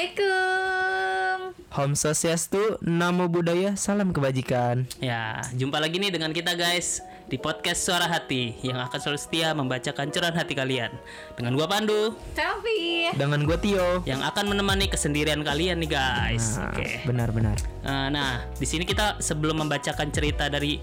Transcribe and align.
Assalamualaikum. 0.00 1.52
Om 1.76 1.92
Swastiastu, 1.92 2.80
Namo 2.80 3.28
Buddhaya, 3.28 3.76
Salam 3.76 4.16
Kebajikan. 4.16 4.88
Ya, 4.96 5.44
jumpa 5.52 5.76
lagi 5.76 6.00
nih 6.00 6.08
dengan 6.08 6.32
kita 6.32 6.56
guys 6.56 7.04
di 7.28 7.36
podcast 7.36 7.84
Suara 7.84 8.08
Hati 8.08 8.56
yang 8.64 8.80
akan 8.80 8.96
selalu 8.96 9.20
setia 9.20 9.52
membacakan 9.52 10.08
curahan 10.08 10.32
hati 10.32 10.56
kalian. 10.56 10.88
Dengan 11.36 11.52
gua 11.52 11.68
Pandu 11.68 12.16
Selfie. 12.32 13.12
Dengan 13.12 13.44
gue 13.44 13.60
Tio. 13.60 14.00
yang 14.08 14.24
akan 14.24 14.48
menemani 14.48 14.88
kesendirian 14.88 15.44
kalian 15.44 15.84
nih 15.84 15.92
guys. 15.92 16.56
Nah, 16.56 16.72
Oke. 16.72 17.04
Benar-benar. 17.04 17.60
Eh, 17.84 18.08
Nah, 18.08 18.48
di 18.56 18.64
sini 18.64 18.88
kita 18.88 19.20
sebelum 19.20 19.60
membacakan 19.60 20.08
cerita 20.08 20.48
dari 20.48 20.80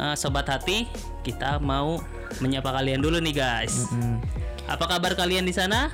eh, 0.00 0.16
sobat 0.16 0.48
hati, 0.48 0.88
kita 1.20 1.60
mau 1.60 2.00
menyapa 2.40 2.72
kalian 2.72 3.04
dulu 3.04 3.20
nih 3.20 3.36
guys. 3.36 3.92
Hmm, 3.92 4.24
Apa 4.64 4.88
kabar 4.88 5.12
kalian 5.12 5.44
di 5.44 5.52
sana? 5.52 5.92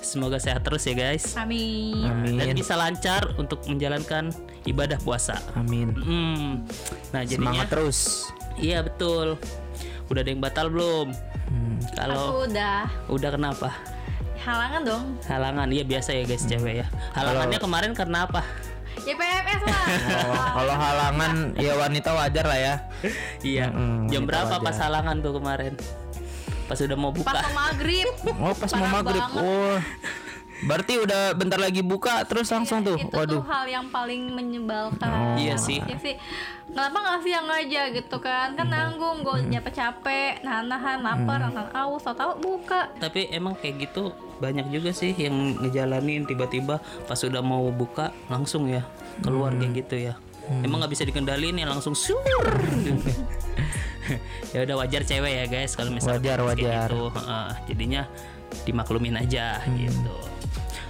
Semoga 0.00 0.36
sehat 0.36 0.62
terus 0.62 0.82
ya 0.82 0.94
guys. 0.94 1.36
Amin. 1.36 2.02
Amin. 2.02 2.38
Dan 2.38 2.54
bisa 2.54 2.74
lancar 2.74 3.36
untuk 3.36 3.60
menjalankan 3.66 4.32
ibadah 4.64 4.96
puasa. 4.98 5.36
Amin. 5.52 5.92
Hmm. 5.94 6.64
Nah, 7.10 7.22
jadinya 7.22 7.52
Semangat 7.52 7.68
terus. 7.68 7.98
Iya 8.56 8.80
betul. 8.80 9.36
Udah 10.08 10.20
ada 10.20 10.30
yang 10.30 10.40
batal 10.40 10.68
belum? 10.68 11.12
Hmm. 11.46 11.76
Kalau 11.92 12.16
Aku 12.16 12.36
udah 12.46 12.88
udah 13.08 13.30
kenapa? 13.30 13.70
halangan 14.42 14.82
dong. 14.82 15.04
Halangan. 15.24 15.68
Iya 15.70 15.84
biasa 15.86 16.10
ya 16.12 16.22
guys 16.24 16.42
cewek 16.42 16.82
ya. 16.82 16.86
Halangannya 17.14 17.58
kemarin 17.58 17.92
karena 17.94 18.26
apa? 18.26 18.42
Ya 19.02 19.14
PMS 19.14 19.62
lah. 19.64 19.84
Oh, 20.32 20.46
kalau 20.58 20.74
halangan 20.74 21.32
ya 21.56 21.72
wanita 21.74 22.10
wajar 22.12 22.44
lah 22.44 22.58
ya. 22.58 22.74
Iya. 23.40 23.70
Mm-mm, 23.70 24.10
Jam 24.10 24.26
berapa 24.26 24.50
wajar. 24.52 24.62
pas 24.62 24.76
halangan 24.78 25.16
tuh 25.18 25.32
kemarin? 25.38 25.72
Pas 26.72 26.80
udah 26.80 26.96
mau 26.96 27.12
buka. 27.12 27.28
Pas 27.28 27.44
mau 27.44 27.68
maghrib. 27.68 28.08
Oh, 28.32 28.54
pas 28.56 28.72
mau 28.72 28.88
maghrib. 28.88 29.20
banget. 29.20 29.44
Oh. 29.44 29.76
Berarti 30.64 30.94
udah 31.04 31.36
bentar 31.36 31.60
lagi 31.60 31.84
buka 31.84 32.24
terus 32.24 32.48
langsung 32.48 32.80
tuh. 32.80 32.96
Itu 32.96 33.12
Waduh. 33.12 33.44
tuh 33.44 33.44
hal 33.44 33.68
yang 33.68 33.92
paling 33.92 34.32
menyebalkan. 34.32 35.36
Iya 35.36 35.60
sih. 35.60 35.84
Ya 35.84 36.00
sih. 36.00 36.16
Kenapa 36.72 36.96
nggak 36.96 37.20
siang 37.28 37.44
aja 37.52 37.92
gitu 37.92 38.16
kan? 38.24 38.56
Kan 38.56 38.72
nanggung, 38.72 39.20
gue 39.20 39.52
nyapa 39.52 39.68
capek, 39.68 40.40
nahan-nahan, 40.40 41.04
lapar, 41.04 41.44
nahan 41.44 41.68
aus, 41.76 42.08
tau-tau 42.08 42.40
buka. 42.40 42.88
Tapi 42.96 43.28
emang 43.28 43.52
kayak 43.52 43.92
gitu 43.92 44.16
banyak 44.40 44.72
juga 44.72 44.96
sih 44.96 45.12
yang 45.12 45.60
ngejalanin 45.60 46.24
tiba-tiba 46.24 46.80
pas 47.04 47.20
udah 47.20 47.44
mau 47.44 47.68
buka 47.68 48.16
langsung 48.32 48.64
ya 48.64 48.80
keluar 49.20 49.52
kayak 49.60 49.84
gitu 49.84 50.08
ya. 50.08 50.16
Emang 50.64 50.80
nggak 50.80 50.96
bisa 50.96 51.04
dikendalin 51.04 51.60
ya 51.60 51.68
langsung 51.68 51.92
sur. 51.92 52.16
ya 54.54 54.64
udah 54.66 54.76
wajar 54.82 55.02
cewek 55.06 55.32
ya 55.32 55.44
guys 55.46 55.72
kalau 55.78 55.90
misalnya 55.94 56.18
Wajar, 56.18 56.38
wajar. 56.44 56.88
gitu. 56.90 57.02
Heeh, 57.14 57.48
jadinya 57.72 58.02
dimaklumin 58.68 59.16
aja 59.16 59.62
gitu. 59.78 60.16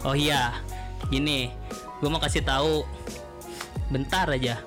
Oh 0.03 0.19
iya, 0.19 0.57
gini, 1.13 1.53
gue 2.03 2.09
mau 2.11 2.19
kasih 2.19 2.43
tahu 2.43 2.83
bentar 3.93 4.27
aja 4.27 4.59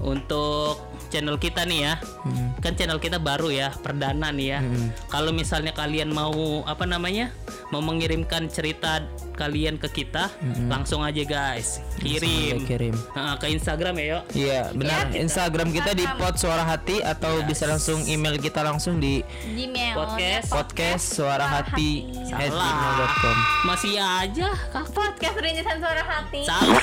untuk 0.00 0.80
channel 1.12 1.36
kita 1.36 1.64
nih 1.68 1.80
ya. 1.84 1.94
Hmm. 2.24 2.54
Kan 2.60 2.76
channel 2.78 3.00
kita 3.00 3.20
baru 3.20 3.52
ya, 3.52 3.68
perdana 3.84 4.32
nih 4.32 4.56
ya. 4.56 4.58
Hmm. 4.64 4.88
Kalau 5.12 5.30
misalnya 5.34 5.72
kalian 5.76 6.12
mau 6.12 6.64
apa 6.64 6.84
namanya? 6.88 7.32
Mau 7.68 7.84
mengirimkan 7.84 8.48
cerita 8.48 9.04
kalian 9.38 9.78
ke 9.78 10.02
kita, 10.02 10.26
langsung 10.66 11.06
aja 11.06 11.22
guys, 11.22 11.78
kirim. 12.02 12.58
Aja 12.58 12.66
kirim. 12.66 12.94
Nah, 13.14 13.38
ke 13.38 13.46
Instagram 13.54 13.94
ya, 14.02 14.06
yuk. 14.18 14.22
Iya, 14.34 14.60
benar. 14.74 15.14
Instagram 15.14 15.70
kita 15.70 15.94
di 15.94 16.02
pot 16.18 16.34
suara 16.34 16.66
hati 16.66 16.98
atau 16.98 17.38
bisa 17.46 17.70
langsung 17.70 18.02
email 18.10 18.34
kita 18.34 18.66
langsung 18.66 18.98
di 18.98 19.22
Gmail. 19.46 19.94
Podcast. 19.94 20.50
podcast 20.50 21.04
suara 21.14 21.46
hati 21.46 22.02
gmail.com. 22.26 23.36
Masih 23.62 23.94
aja, 24.00 24.48
Kak. 24.74 24.90
Podcast 24.90 25.36
rintisan 25.38 25.76
suara 25.78 26.02
hati. 26.02 26.40
Salah. 26.42 26.82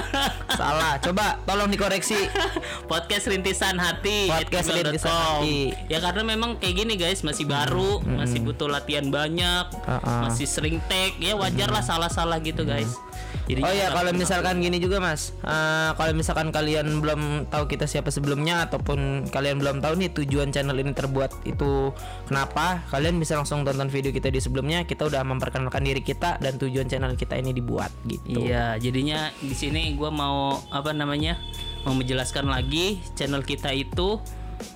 Salah. 0.60 0.92
Coba 1.00 1.40
tolong 1.46 1.70
dikoreksi. 1.70 2.28
Podcast 2.90 3.30
rintisan 3.30 3.80
hati. 3.80 4.28
Podcast. 4.28 4.68
Rintisan 4.68 5.14
Hati. 5.14 5.70
Ya 5.86 6.02
karena 6.02 6.26
memang 6.26 6.58
kayak 6.58 6.74
gini 6.74 6.98
guys, 6.98 7.22
masih 7.22 7.46
baru, 7.46 8.02
masih 8.02 8.42
butuh 8.42 8.66
latihan 8.66 9.06
banyak, 9.06 9.70
Uh-uh. 9.86 10.26
masih 10.26 10.44
sering 10.44 10.82
take. 10.90 11.14
Ya 11.22 11.38
wajar 11.38 11.70
lah 11.70 11.85
salah-salah 11.86 12.42
gitu 12.42 12.66
guys. 12.66 12.98
Jadi 13.46 13.62
Oh 13.62 13.70
ya 13.70 13.94
kalau 13.94 14.10
misalkan 14.10 14.58
gini 14.58 14.82
juga 14.82 14.98
mas, 14.98 15.30
Eh, 15.46 15.90
kalau 15.94 16.10
misalkan 16.18 16.50
kalian 16.50 16.98
belum 16.98 17.46
tahu 17.46 17.70
kita 17.70 17.86
siapa 17.86 18.10
sebelumnya 18.10 18.66
ataupun 18.66 19.30
kalian 19.30 19.62
belum 19.62 19.78
tahu 19.78 19.94
nih 20.02 20.10
tujuan 20.10 20.50
channel 20.50 20.74
ini 20.74 20.90
terbuat 20.90 21.46
itu 21.46 21.94
kenapa, 22.26 22.82
kalian 22.90 23.22
bisa 23.22 23.38
langsung 23.38 23.62
tonton 23.62 23.86
video 23.86 24.10
kita 24.10 24.26
di 24.26 24.42
sebelumnya. 24.42 24.82
Kita 24.82 25.06
udah 25.06 25.22
memperkenalkan 25.22 25.86
diri 25.86 26.02
kita 26.02 26.42
dan 26.42 26.58
tujuan 26.58 26.90
channel 26.90 27.14
kita 27.14 27.38
ini 27.38 27.54
dibuat 27.54 27.94
gitu. 28.10 28.42
Iya, 28.42 28.74
jadinya 28.82 29.30
di 29.38 29.54
sini 29.54 29.94
gua 29.94 30.10
mau 30.10 30.58
apa 30.74 30.90
namanya? 30.90 31.38
Mau 31.86 31.94
menjelaskan 31.94 32.50
lagi 32.50 32.98
channel 33.14 33.46
kita 33.46 33.70
itu 33.70 34.18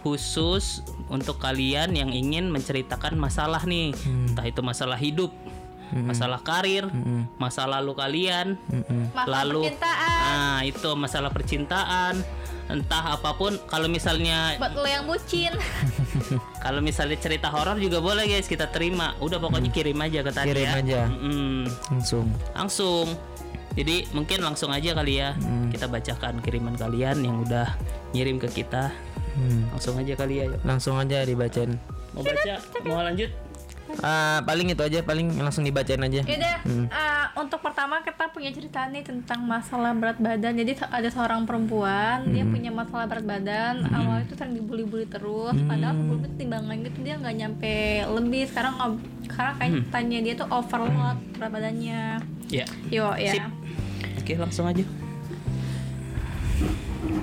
khusus 0.06 0.87
untuk 1.10 1.42
kalian 1.42 1.97
yang 1.97 2.15
ingin 2.15 2.53
menceritakan 2.53 3.19
masalah 3.19 3.66
nih. 3.66 3.91
Hmm. 4.06 4.31
Entah 4.31 4.47
itu 4.47 4.60
masalah 4.62 4.94
hidup, 5.00 5.34
masalah 5.93 6.41
karir, 6.41 6.87
masalah 7.37 7.78
lalu 7.78 7.93
kalian. 7.95 8.47
Masalah 9.11 9.27
lalu 9.43 9.61
percintaan. 9.67 10.21
nah 10.23 10.59
itu 10.62 10.91
masalah 10.95 11.31
percintaan, 11.31 12.15
entah 12.69 13.05
apa 13.12 13.31
pun. 13.33 13.59
Kalau 13.65 13.87
misalnya 13.87 14.55
Buat 14.56 14.75
lo 14.75 14.84
yang 14.84 15.05
bucin. 15.05 15.53
kalau 16.65 16.78
misalnya 16.78 17.17
cerita 17.17 17.49
horor 17.49 17.77
juga 17.77 17.99
boleh 17.99 18.25
guys 18.25 18.47
kita 18.47 18.69
terima. 18.69 19.15
Udah 19.19 19.37
pokoknya 19.37 19.69
kirim 19.69 19.99
aja 19.99 20.21
ke 20.21 20.31
tadi 20.31 20.47
Hmm. 20.47 20.55
Kirim 20.55 20.67
ya. 20.67 20.75
aja. 20.77 21.01
Mm-mm 21.09 21.59
Langsung. 21.91 22.27
langsung 22.53 23.07
jadi 23.71 24.03
mungkin 24.11 24.39
langsung 24.41 24.71
aja 24.71 24.91
kali 24.93 25.19
ya 25.19 25.31
Hmm. 25.33 25.71
kita 25.71 25.87
bacakan 25.87 26.39
kiriman 26.39 26.75
kalian 26.75 27.22
yang 27.22 27.37
udah 27.41 27.71
ngirim 28.11 28.37
ke 28.37 28.51
kita 28.53 28.91
Hmm. 29.31 29.71
langsung 29.71 29.95
aja 29.95 30.15
kali 30.15 30.34
ya 30.39 30.45
yuk. 30.47 30.61
Langsung 30.62 30.95
aja 30.97 31.22
dibacain. 31.22 31.78
mau 32.11 32.22
baca 32.22 32.55
mau 32.83 32.99
lanjut 33.01 33.31
Ah, 34.01 34.39
paling 34.47 34.71
itu 34.71 34.83
aja, 34.83 35.03
paling 35.03 35.34
langsung 35.43 35.67
dibacain 35.67 36.01
aja. 36.01 36.23
Yaudah, 36.23 36.56
eh, 36.67 37.27
untuk 37.37 37.59
pertama 37.61 38.01
kita 38.06 38.31
punya 38.31 38.55
cerita 38.55 38.87
nih 38.87 39.03
tentang 39.03 39.43
masalah 39.43 39.91
berat 39.93 40.23
badan. 40.23 40.55
Jadi 40.55 40.78
ada 40.87 41.09
seorang 41.11 41.45
perempuan, 41.45 42.31
dia 42.31 42.47
punya 42.47 42.71
masalah 42.71 43.11
berat 43.11 43.27
badan. 43.27 43.84
Awalnya 43.91 44.25
itu 44.31 44.34
sering 44.39 44.55
dibully-bully 44.56 45.06
terus. 45.11 45.56
Padahal 45.67 45.95
sebelumnya 45.99 46.31
timbangan 46.39 46.77
gitu 46.87 46.99
dia 47.03 47.15
nggak 47.19 47.37
nyampe 47.37 47.77
lebih. 48.06 48.43
Sekarang 48.47 48.75
sekarang 49.27 49.55
kayaknya 49.91 50.19
dia 50.22 50.34
tuh 50.39 50.49
overload 50.51 51.19
berat 51.37 51.51
badannya. 51.51 52.03
ya 52.51 52.67
Yo 52.91 53.15
ya. 53.15 53.33
Sip. 53.39 53.47
oke 54.19 54.33
langsung 54.43 54.67
aja 54.67 54.83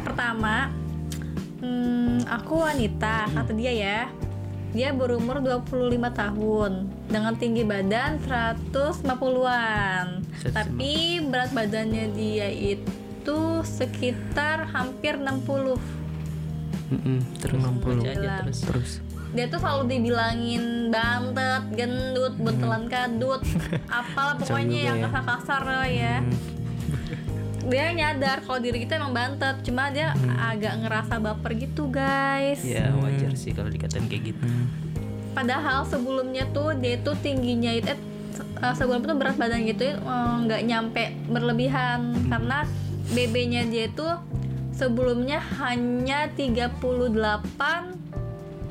Pertama, 0.08 0.72
hmm, 1.60 2.26
aku 2.32 2.64
wanita 2.64 3.28
kata 3.28 3.52
dia 3.54 3.74
ya. 3.76 4.00
Dia 4.76 4.92
berumur 4.92 5.40
25 5.40 5.96
tahun 6.12 6.72
dengan 7.08 7.34
tinggi 7.40 7.64
badan 7.64 8.20
150-an. 8.20 10.28
150. 10.44 10.52
Tapi 10.52 11.24
berat 11.24 11.56
badannya 11.56 12.12
dia 12.12 12.52
itu 12.52 13.64
sekitar 13.64 14.68
hampir 14.76 15.16
60. 15.16 15.80
Mm-mm, 16.88 17.20
terus 17.44 17.60
60. 17.60 17.84
baca 17.84 18.10
aja 18.12 18.32
terus 18.44 18.60
Terus. 18.64 18.92
Dia 19.36 19.46
tuh 19.52 19.60
selalu 19.60 19.84
dibilangin 19.92 20.88
bantet, 20.88 21.64
gendut, 21.76 22.34
buntelan 22.40 22.88
kadut, 22.88 23.44
apalah 23.92 24.40
pokoknya 24.40 24.80
yang 24.88 24.98
ya. 25.04 25.12
kasar-kasar 25.12 25.62
lah 25.68 25.88
ya. 25.88 26.24
Dia 27.68 27.92
nyadar 27.92 28.48
kalau 28.48 28.60
diri 28.60 28.88
kita 28.88 28.96
emang 28.96 29.12
bantet, 29.12 29.60
cuma 29.62 29.92
dia 29.92 30.16
agak 30.40 30.80
ngerasa 30.80 31.20
baper 31.20 31.52
gitu 31.60 31.92
guys. 31.92 32.64
ya 32.64 32.96
wajar 32.96 33.36
sih 33.36 33.52
kalau 33.52 33.68
dikatain 33.68 34.08
kayak 34.08 34.32
gitu 34.32 34.48
Padahal 35.36 35.86
sebelumnya 35.86 36.50
tuh 36.50 36.74
dia 36.74 36.98
itu 36.98 37.12
tingginya 37.22 37.70
itu 37.70 37.92
eh, 37.92 38.00
eh, 38.64 38.74
sebelum 38.74 39.06
itu 39.06 39.14
berat 39.14 39.38
badan 39.38 39.62
gitu 39.68 39.94
eh, 39.94 40.34
nggak 40.48 40.62
nyampe 40.66 41.04
berlebihan 41.30 42.16
karena 42.26 42.66
BB-nya 43.08 43.70
dia 43.70 43.86
itu 43.88 44.08
sebelumnya 44.74 45.38
hanya 45.62 46.30
38 46.34 46.82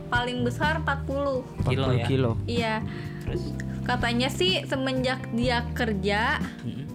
paling 0.07 0.39
besar 0.43 0.83
40. 0.83 1.67
40 1.67 1.71
Kilo 1.71 1.89
ya? 1.93 2.07
kilo. 2.07 2.33
Iya. 2.47 2.75
terus 3.23 3.43
Katanya 3.83 4.27
sih 4.27 4.67
semenjak 4.67 5.23
dia 5.31 5.63
kerja 5.71 6.43
mm, 6.67 6.86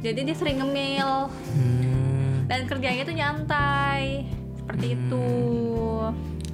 jadi 0.00 0.20
dia 0.24 0.36
sering 0.36 0.58
ngemil. 0.60 1.28
Hmm. 1.28 2.48
dan 2.50 2.66
kerjanya 2.66 3.06
tuh 3.06 3.14
nyantai. 3.14 4.26
Seperti 4.58 4.86
itu. 4.98 5.26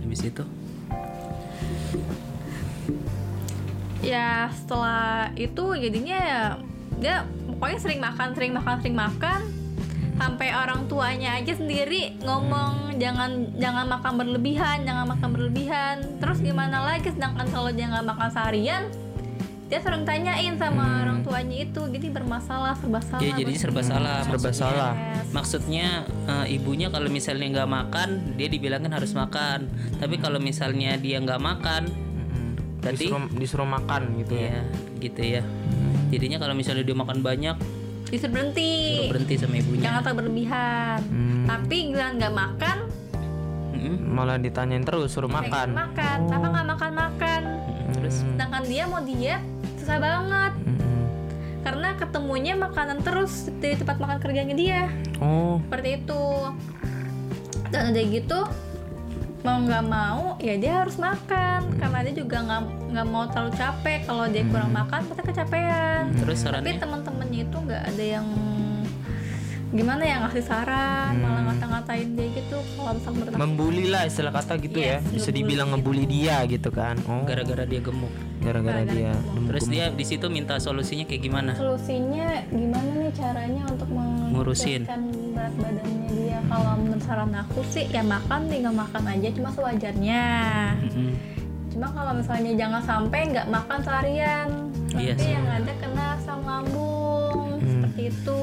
habis 0.05 0.23
itu? 0.29 0.45
Ya 4.05 4.53
setelah 4.53 5.33
itu 5.35 5.65
jadinya 5.75 6.19
ya 6.21 6.43
dia 7.01 7.17
pokoknya 7.49 7.79
sering 7.81 8.01
makan 8.05 8.29
sering 8.37 8.53
makan 8.53 8.75
sering 8.85 8.97
makan. 8.97 9.41
Sampai 10.17 10.49
orang 10.49 10.89
tuanya 10.89 11.37
aja 11.37 11.53
sendiri 11.53 12.17
ngomong 12.25 12.97
jangan 12.97 13.53
jangan 13.61 13.85
makan 13.89 14.13
berlebihan 14.21 14.85
jangan 14.85 15.17
makan 15.17 15.29
berlebihan. 15.33 15.97
Terus 16.21 16.45
gimana 16.45 16.85
lagi? 16.85 17.09
Sedangkan 17.09 17.49
kalau 17.49 17.73
dia 17.73 17.89
nggak 17.89 18.05
makan 18.05 18.29
seharian 18.29 18.85
dia 19.67 19.79
sering 19.79 20.03
tanyain 20.03 20.55
sama 20.55 21.03
orang 21.03 21.21
tuanya 21.21 21.57
itu 21.61 21.83
jadi 21.85 22.07
bermasalah 22.09 22.75
serba 22.75 23.01
salah 23.01 23.19
Ya 23.21 23.35
jadinya 23.35 23.59
serba 23.59 23.83
salah. 23.83 24.23
serba 24.23 24.39
maksudnya. 24.41 24.55
salah. 24.55 24.93
Yes. 24.95 25.27
Maksudnya 25.29 25.87
eh, 26.25 26.47
ibunya 26.53 26.87
kalau 26.87 27.09
misalnya 27.09 27.47
nggak 27.53 27.67
makan, 27.69 28.09
dia 28.35 28.47
dibilangin 28.47 28.89
harus 28.89 29.11
makan. 29.13 29.67
Tapi 29.97 30.15
kalau 30.17 30.39
misalnya 30.39 30.95
dia 30.97 31.19
nggak 31.19 31.41
makan, 31.41 31.83
Mm-mm. 31.91 32.47
Berarti- 32.79 33.05
disuruh, 33.05 33.27
disuruh 33.33 33.69
makan 33.69 34.03
gitu 34.17 34.35
ya 34.37 34.51
ya 34.53 34.63
gitu 34.97 35.21
ya. 35.21 35.43
Jadinya 36.07 36.39
kalau 36.39 36.55
misalnya 36.55 36.83
dia 36.83 36.95
makan 36.95 37.19
banyak, 37.21 37.57
disuruh 38.07 38.33
berhenti 38.33 38.71
suruh 38.95 39.11
berhenti 39.11 39.35
sama 39.35 39.55
ibunya. 39.57 39.83
jangan 39.83 40.01
terlalu 40.01 40.19
berlebihan 40.21 40.99
Hmm. 41.03 41.43
tapi 41.45 41.77
giliran 41.85 42.13
nggak 42.17 42.31
makan 42.33 42.77
Mm-mm. 43.73 43.97
malah 44.09 44.39
ditanyain 44.39 44.83
terus 44.83 45.11
suruh 45.11 45.27
makan 45.29 45.75
makan 45.75 46.19
apa 46.29 46.47
nggak 46.47 46.67
makan 46.69 46.93
makan. 46.95 47.43
Terus. 48.07 48.23
Sedangkan 48.23 48.63
dia 48.71 48.85
mau 48.87 49.03
diet 49.03 49.43
susah 49.83 49.99
banget. 49.99 50.53
Mm-mm. 50.63 51.05
karena 51.67 51.99
ketemunya 51.99 52.55
makanan 52.55 53.03
terus 53.03 53.51
di 53.59 53.75
tempat 53.75 53.99
makan 53.99 54.23
kerjanya 54.23 54.55
dia. 54.55 54.87
Oh. 55.19 55.59
Seperti 55.67 55.99
itu. 55.99 56.23
Dan 57.75 57.91
udah 57.91 58.05
gitu 58.07 58.41
mau 59.43 59.63
nggak 59.63 59.85
mau 59.87 60.39
ya 60.39 60.55
dia 60.55 60.87
harus 60.87 60.95
makan. 60.95 61.75
Karena 61.75 62.07
dia 62.07 62.15
juga 62.15 62.47
nggak 62.47 62.63
nggak 62.95 63.07
mau 63.11 63.27
terlalu 63.27 63.53
capek. 63.59 64.07
Kalau 64.07 64.25
dia 64.31 64.47
kurang 64.47 64.71
makan 64.71 65.11
pasti 65.11 65.23
kecapean. 65.27 66.15
Terus 66.15 66.39
tapi 66.47 66.79
teman-temannya 66.79 67.41
itu 67.51 67.57
nggak 67.59 67.83
ada 67.91 68.05
yang 68.23 68.27
gimana 69.77 70.03
ya 70.03 70.17
ngasih 70.19 70.43
saran 70.43 71.13
malah 71.17 71.43
ngata-ngatain 71.47 72.09
dia 72.11 72.27
gitu 72.33 72.57
kalau 72.73 72.91
misalnya 72.91 73.13
menurut 73.15 73.31
aku 73.31 73.39
membuli 73.39 73.85
lah 73.87 74.03
istilah 74.03 74.33
kata 74.33 74.53
gitu 74.59 74.79
ya 74.79 74.97
Yes, 74.97 75.05
bisa 75.07 75.29
ngebully 75.29 75.37
dibilang 75.39 75.69
ngebully 75.71 76.05
dia 76.07 76.37
gitu 76.47 76.69
kan 76.71 76.97
oh 77.05 77.23
gara-gara 77.23 77.65
dia 77.65 77.81
gemuk. 77.81 78.13
gara-gara 78.39 78.83
dia 78.83 79.13
gemuk. 79.13 79.49
Terus 79.49 79.65
dia 79.67 79.85
di 79.91 80.05
situ 80.05 80.27
minta 80.27 80.57
solusinya 80.57 81.05
kayak 81.05 81.21
gimana? 81.21 81.53
solusinya 81.53 82.27
gimana 82.49 82.91
nih 82.97 83.13
caranya 83.13 83.63
untuk 83.67 83.89
Ngurusin. 83.89 84.83
menurunkan 84.83 85.03
berat 85.31 85.55
badannya 85.55 86.09
dia 86.11 86.39
kalau 86.47 86.73
menurut 86.77 87.03
saran 87.03 87.33
aku 87.35 87.61
sih 87.67 87.85
ya 87.87 88.03
makan 88.03 88.41
tinggal 88.47 88.75
makan 88.75 89.03
aja 89.07 89.29
cuma 89.31 89.49
sewajarnya 89.51 90.25
Mm-mm. 90.81 91.11
cuma 91.69 91.87
kalau 91.91 92.13
misalnya 92.15 92.53
jangan 92.57 92.83
sampai 92.83 93.21
nggak 93.29 93.47
makan 93.47 93.79
seharian 93.81 94.49
nanti 94.89 95.03
Iya 95.03 95.15
sih. 95.15 95.31
yang 95.31 95.47
ada 95.47 95.73
kena 95.77 96.05
asam 96.15 96.41
lambung 96.41 97.61
seperti 97.61 98.03
itu 98.09 98.43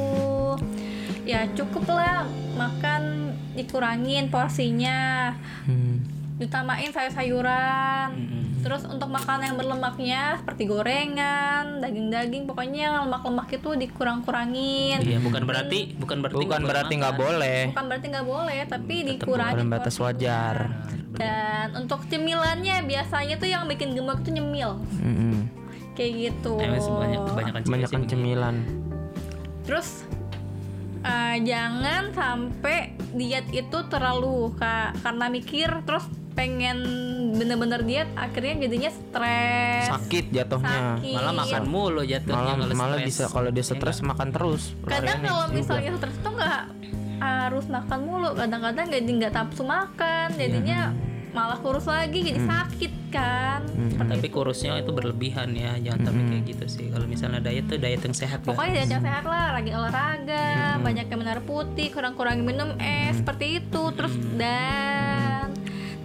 ya 1.24 1.48
cukup 1.56 1.88
lah 1.92 2.28
makan 2.56 3.34
dikurangin 3.56 4.28
porsinya. 4.28 5.34
Hmm. 5.66 6.04
ditamain 6.34 6.90
sayur-sayuran. 6.90 8.10
Mm-mm. 8.18 8.44
terus 8.66 8.88
untuk 8.90 9.06
makanan 9.12 9.54
yang 9.54 9.58
berlemaknya 9.60 10.22
seperti 10.42 10.66
gorengan 10.66 11.78
daging-daging 11.78 12.50
pokoknya 12.50 12.80
yang 12.90 12.96
lemak-lemak 13.06 13.54
itu 13.54 13.70
dikurang-kurangin. 13.78 15.04
Iya, 15.04 15.20
bukan 15.22 15.44
berarti 15.46 15.94
bukan 15.94 16.24
berarti 16.26 16.42
bukan 16.42 16.60
nggak 16.64 16.72
berarti 16.74 16.94
boleh 16.94 17.02
nggak 17.04 17.16
boleh. 17.16 17.60
Bukan 17.70 17.86
berarti 17.86 18.06
nggak 18.10 18.28
boleh 18.28 18.60
tapi 18.66 18.96
dalam 18.98 19.10
dikurangin 19.14 19.68
batas 19.70 19.94
porsinya. 19.94 20.06
wajar. 20.10 20.56
Dan 21.14 21.68
untuk 21.78 22.00
cemilannya 22.10 22.78
biasanya 22.82 23.36
tuh 23.38 23.50
yang 23.54 23.64
bikin 23.70 23.94
gemuk 23.94 24.20
tuh 24.26 24.34
nyemil. 24.34 24.82
Mm-mm. 25.00 25.36
kayak 25.94 26.34
gitu. 26.34 26.58
Eh, 26.58 26.82
banyak 26.82 27.22
kebanyakan 27.30 27.62
kebanyakan 27.62 28.02
cemilan. 28.10 28.56
terus 29.64 30.04
eh, 31.04 31.38
jangan 31.42 32.04
sampai 32.12 32.78
diet 33.12 33.48
itu 33.50 33.78
terlalu 33.88 34.52
ka- 34.56 34.96
karena 34.98 35.26
mikir 35.28 35.70
terus 35.84 36.04
pengen 36.34 36.82
bener-bener 37.34 37.86
diet 37.86 38.10
akhirnya 38.16 38.58
jadinya 38.60 38.90
stres. 38.90 39.86
Sakit 39.86 40.26
jatuhnya. 40.32 40.98
Sakit. 40.98 41.14
malah 41.14 41.34
makan 41.36 41.64
mulu 41.68 42.02
jatuhnya 42.02 42.54
malah 42.54 42.66
kalau 42.66 42.74
malah 42.76 42.98
bisa 43.00 43.24
kalau 43.28 43.50
dia 43.50 43.62
Iya 43.62 43.70
stres 43.70 43.98
makan 44.02 44.28
terus. 44.32 44.64
Kadang 44.84 45.22
kalau 45.22 45.46
juga. 45.46 45.54
misalnya 45.54 45.92
stres 45.94 46.18
tuh 46.20 46.32
nggak 46.34 46.62
harus 47.22 47.66
makan 47.68 48.00
mulu. 48.02 48.30
Kadang-kadang 48.34 48.86
jadi 48.90 49.10
nggak 49.14 49.32
nafsu 49.32 49.64
makan 49.64 50.28
jadinya 50.34 50.80
malah 51.34 51.58
kurus 51.60 51.90
lagi 51.90 52.22
jadi 52.22 52.40
sakit 52.46 52.94
kan. 53.10 53.66
Hmm. 53.66 53.90
seperti 53.94 54.10
tapi 54.18 54.28
kurusnya 54.30 54.78
itu 54.82 54.94
berlebihan 54.94 55.50
ya 55.58 55.78
jangan 55.82 56.10
sampai 56.10 56.24
kayak 56.30 56.44
gitu 56.54 56.66
sih. 56.70 56.86
Kalau 56.94 57.06
misalnya 57.10 57.42
diet 57.42 57.66
tuh 57.66 57.78
diet 57.82 58.02
yang 58.06 58.16
sehat 58.16 58.40
Pokoknya 58.46 58.70
guys. 58.70 58.78
diet 58.86 58.92
yang 58.94 59.04
sehat 59.04 59.26
lah, 59.26 59.46
rajin 59.58 59.74
olahraga, 59.74 60.48
banyak 60.82 61.06
yang 61.10 61.20
mineral 61.20 61.44
putih, 61.44 61.90
kurang-kurangin 61.90 62.46
minum 62.46 62.70
es, 62.78 63.18
seperti 63.18 63.66
itu. 63.66 63.84
Terus 63.98 64.14
dan 64.38 65.50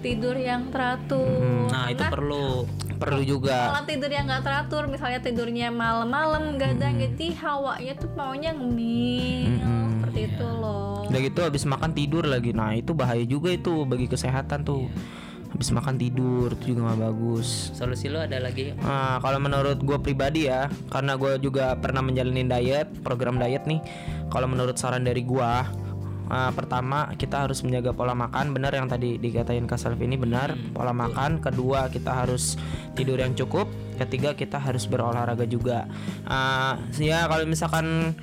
tidur 0.00 0.36
yang 0.38 0.70
teratur. 0.72 1.68
nah 1.68 1.90
itu 1.90 2.04
perlu 2.06 2.64
perlu 2.98 3.22
juga. 3.22 3.70
Kalau 3.74 3.84
tidur 3.86 4.10
yang 4.10 4.26
nggak 4.26 4.42
teratur, 4.42 4.90
misalnya 4.90 5.20
tidurnya 5.22 5.68
malam-malam, 5.70 6.58
gadang, 6.58 6.98
jadi 6.98 7.34
hawanya 7.38 7.94
tuh 7.94 8.10
maunya 8.14 8.50
ngemil, 8.54 9.58
seperti 9.98 10.20
itu 10.34 10.46
loh. 10.46 11.06
udah 11.08 11.20
gitu 11.24 11.40
habis 11.40 11.64
makan 11.64 11.90
tidur 11.94 12.26
lagi. 12.26 12.52
Nah 12.52 12.76
itu 12.76 12.92
bahaya 12.92 13.24
juga 13.24 13.54
itu 13.54 13.86
bagi 13.88 14.06
kesehatan 14.10 14.60
tuh 14.66 14.90
habis 15.48 15.72
makan 15.72 15.96
tidur 15.96 16.52
itu 16.54 16.76
juga 16.76 16.92
nggak 16.92 17.00
bagus 17.08 17.72
solusi 17.72 18.12
lo 18.12 18.20
ada 18.20 18.36
lagi 18.38 18.68
Nah, 18.78 19.18
kalau 19.20 19.38
menurut 19.42 19.78
gue 19.80 19.98
pribadi 19.98 20.48
ya, 20.50 20.68
karena 20.92 21.18
gue 21.18 21.40
juga 21.42 21.74
pernah 21.78 22.04
menjalani 22.04 22.46
diet, 22.46 22.88
program 23.02 23.40
diet 23.40 23.64
nih. 23.64 23.80
Kalau 24.28 24.46
menurut 24.46 24.76
saran 24.76 25.04
dari 25.04 25.24
gue, 25.24 25.52
uh, 26.28 26.50
pertama 26.52 27.10
kita 27.16 27.48
harus 27.48 27.64
menjaga 27.64 27.92
pola 27.96 28.12
makan. 28.14 28.52
Benar 28.54 28.72
yang 28.76 28.86
tadi 28.86 29.16
dikatain 29.16 29.64
Kak 29.64 29.80
Salvi 29.80 30.04
ini 30.06 30.16
benar, 30.20 30.54
pola 30.72 30.92
makan. 30.92 31.40
Kedua 31.40 31.88
kita 31.88 32.24
harus 32.24 32.56
tidur 32.94 33.18
yang 33.18 33.32
cukup. 33.34 33.68
Ketiga 33.98 34.36
kita 34.36 34.60
harus 34.60 34.86
berolahraga 34.86 35.44
juga. 35.48 35.88
Uh, 36.28 36.78
ya 37.00 37.26
kalau 37.26 37.44
misalkan 37.48 38.14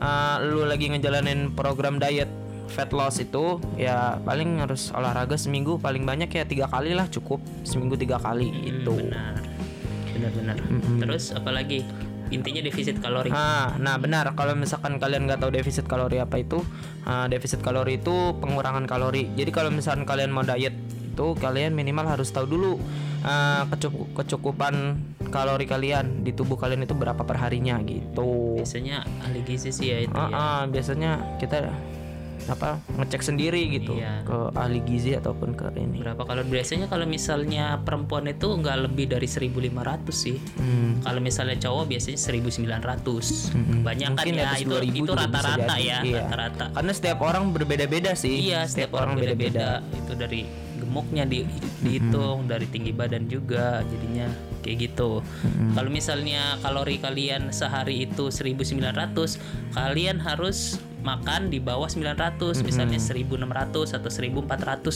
uh, 0.00 0.36
lu 0.40 0.64
lagi 0.64 0.88
ngejalanin 0.88 1.52
program 1.52 1.98
diet 2.00 2.30
fat 2.68 2.92
loss 2.92 3.18
itu 3.18 3.56
ya 3.74 4.20
paling 4.22 4.60
harus 4.60 4.92
olahraga 4.92 5.34
seminggu 5.34 5.80
paling 5.80 6.04
banyak 6.04 6.28
ya 6.28 6.44
tiga 6.44 6.66
kali 6.68 6.92
lah 6.92 7.08
cukup 7.08 7.40
seminggu 7.64 7.96
tiga 7.96 8.20
kali 8.20 8.52
itu 8.62 8.92
benar. 8.92 9.40
Benar-benar. 10.14 10.56
Terus 11.00 11.32
apalagi? 11.32 11.82
Intinya 12.28 12.60
defisit 12.60 13.00
kalori. 13.00 13.32
Ah, 13.32 13.72
nah 13.80 13.96
benar 13.96 14.36
kalau 14.36 14.52
misalkan 14.52 15.00
kalian 15.00 15.24
nggak 15.24 15.40
tahu 15.40 15.48
defisit 15.48 15.88
kalori 15.88 16.20
apa 16.20 16.36
itu, 16.36 16.60
ah, 17.08 17.24
defisit 17.24 17.64
kalori 17.64 17.96
itu 17.96 18.36
pengurangan 18.36 18.84
kalori. 18.84 19.32
Jadi 19.32 19.48
kalau 19.48 19.72
misalkan 19.72 20.04
kalian 20.04 20.28
mau 20.28 20.44
diet 20.44 20.76
itu 21.08 21.26
kalian 21.34 21.72
minimal 21.72 22.04
harus 22.04 22.28
tahu 22.28 22.44
dulu 22.46 22.76
kecukup- 23.72 24.14
kecukupan 24.14 25.00
kalori 25.34 25.66
kalian 25.66 26.22
di 26.22 26.30
tubuh 26.30 26.54
kalian 26.54 26.86
itu 26.86 26.94
berapa 26.94 27.18
perharinya 27.26 27.80
gitu. 27.82 28.54
biasanya 28.60 29.02
ahli 29.26 29.42
gizi 29.42 29.74
sih 29.74 29.86
ya 29.90 29.98
itu 30.06 30.14
Ah, 30.14 30.28
ya. 30.28 30.36
ah, 30.36 30.62
biasanya 30.70 31.10
kita 31.42 31.74
apa 32.46 32.78
ngecek 32.94 33.20
sendiri 33.20 33.60
gitu 33.68 33.94
Iya. 33.94 34.22
ke 34.22 34.38
ahli 34.54 34.78
gizi 34.80 35.12
ataupun 35.12 35.52
ke 35.52 35.74
ini. 35.74 35.98
berapa? 35.98 36.22
Kalori 36.22 36.48
biasanya 36.48 36.86
kalau 36.86 37.04
misalnya 37.04 37.78
perempuan 37.78 38.26
itu 38.26 38.46
nggak 38.48 38.76
lebih 38.84 39.06
dari 39.08 39.26
1500 39.26 40.14
sih. 40.14 40.36
Hmm. 40.54 41.00
kalau 41.00 41.18
misalnya 41.18 41.58
cowok 41.58 41.84
biasanya 41.88 42.18
1900 42.18 43.50
kebanyakan 43.52 44.14
Mungkin 44.16 44.34
ya 44.34 44.44
atas 44.46 44.60
itu 44.60 44.70
2000 44.70 44.98
itu 44.98 45.12
rata-rata 45.12 45.74
ya 45.76 45.98
Iya. 46.00 46.22
rata-rata. 46.22 46.64
Karena 46.72 46.92
setiap 46.92 47.18
orang 47.20 47.44
berbeda-beda 47.50 48.12
sih. 48.14 48.34
iya 48.44 48.62
setiap 48.64 48.94
orang 48.94 49.16
beda-beda. 49.16 49.80
itu 49.90 50.12
dari 50.14 50.42
gemuknya 50.78 51.24
di, 51.24 51.42
dihitung 51.80 52.46
dari 52.46 52.64
tinggi 52.66 52.90
badan 52.90 53.26
juga 53.26 53.82
jadinya 53.84 54.30
kayak 54.60 54.76
gitu. 54.84 55.20
Kalau 55.72 55.90
misalnya 55.90 56.56
kalori 56.58 56.96
kalian 56.96 57.50
sehari 57.50 58.04
itu 58.04 58.30
1900 58.30 59.36
kalian 59.72 60.18
harus 60.18 60.78
makan 61.08 61.40
di 61.46 61.58
bawah 61.58 61.86
900 61.86 62.36
misalnya 62.60 62.98
1600 62.98 63.40
atau 63.90 64.10
1400 64.10 64.44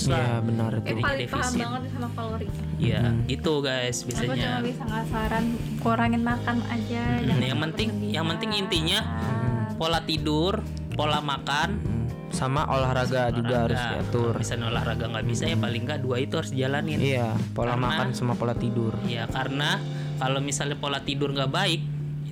Iya 0.02 0.12
lah 0.12 0.40
benar 0.40 0.71
itu. 0.75 0.83
Eh, 0.83 0.88
Jadi 0.90 1.02
paling 1.02 1.28
paham 1.28 1.52
banget 1.54 1.83
sama 1.88 2.09
kalori. 2.12 2.47
Iya, 2.76 3.02
gitu 3.25 3.52
guys 3.61 3.97
Aku 3.97 4.07
biasanya. 4.07 4.35
cuma 4.35 4.59
bisa 4.62 4.83
ngasih 4.85 5.09
saran 5.09 5.45
kurangin 5.78 6.23
makan 6.23 6.57
aja. 6.66 7.02
Hmm, 7.02 7.26
jangan 7.26 7.45
yang 7.45 7.61
penting 7.62 7.88
yang 8.11 8.26
penting 8.28 8.50
intinya 8.54 9.00
berlebihan. 9.00 9.75
pola 9.75 10.00
tidur, 10.02 10.54
pola 10.92 11.19
makan, 11.19 11.69
Hmm. 11.78 12.07
sama 12.31 12.62
olahraga 12.66 13.28
juga 13.31 13.57
harus 13.62 13.76
olahraga. 13.76 13.97
diatur. 13.99 14.31
Kalau 14.31 14.40
misalnya 14.40 14.66
olahraga 14.69 15.04
nggak 15.07 15.26
bisa 15.26 15.45
ya 15.45 15.57
paling 15.57 15.83
nggak 15.83 16.00
dua 16.00 16.16
itu 16.19 16.35
harus 16.35 16.52
jalanin. 16.52 16.99
Iya, 16.99 17.28
pola 17.50 17.73
Karena- 17.73 17.87
makan 17.88 18.07
sama 18.12 18.33
pola 18.33 18.54
tidur. 18.54 18.92
Ya 19.04 19.25
karena 19.26 19.81
kalau 20.16 20.38
misalnya 20.38 20.76
pola 20.76 21.00
tidur 21.00 21.31
nggak 21.31 21.50
baik 21.50 21.81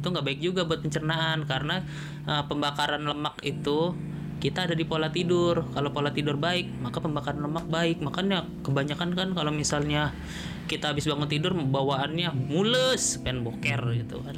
itu 0.01 0.07
nggak 0.09 0.25
baik 0.25 0.41
juga 0.41 0.65
buat 0.65 0.81
pencernaan 0.81 1.45
karena 1.45 1.85
uh, 2.25 2.49
pembakaran 2.49 3.05
lemak 3.05 3.37
itu 3.45 3.93
kita 4.41 4.65
ada 4.65 4.73
di 4.73 4.89
pola 4.89 5.13
tidur. 5.13 5.69
Kalau 5.77 5.93
pola 5.93 6.17
tidur 6.17 6.41
baik, 6.41 6.81
maka 6.81 7.05
pembakaran 7.05 7.45
lemak 7.45 7.69
baik. 7.69 8.01
Makanya 8.01 8.49
kebanyakan 8.65 9.13
kan 9.13 9.29
kalau 9.37 9.53
misalnya 9.53 10.17
kita 10.65 10.97
habis 10.97 11.05
bangun 11.05 11.29
tidur 11.29 11.53
bawaannya 11.53 12.33
mules, 12.49 13.21
pengen 13.21 13.45
boker 13.45 13.81
gitu 14.01 14.25
kan. 14.25 14.37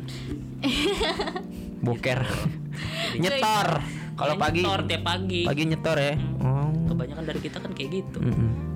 Boker. 1.87 2.23
nyetor. 3.19 3.83
Kalau 4.15 4.35
Ya, 4.35 4.41
pagi 4.43 4.63
nyetor 4.63 4.81
tiap 4.87 5.03
pagi. 5.03 5.43
pagi 5.47 5.65
nyetor 5.67 5.99
ya. 5.99 6.15
Oh. 6.43 6.71
Kebanyakan 6.91 7.25
dari 7.27 7.41
kita 7.43 7.59
kan 7.59 7.71
kayak 7.71 7.91
gitu. 8.03 8.19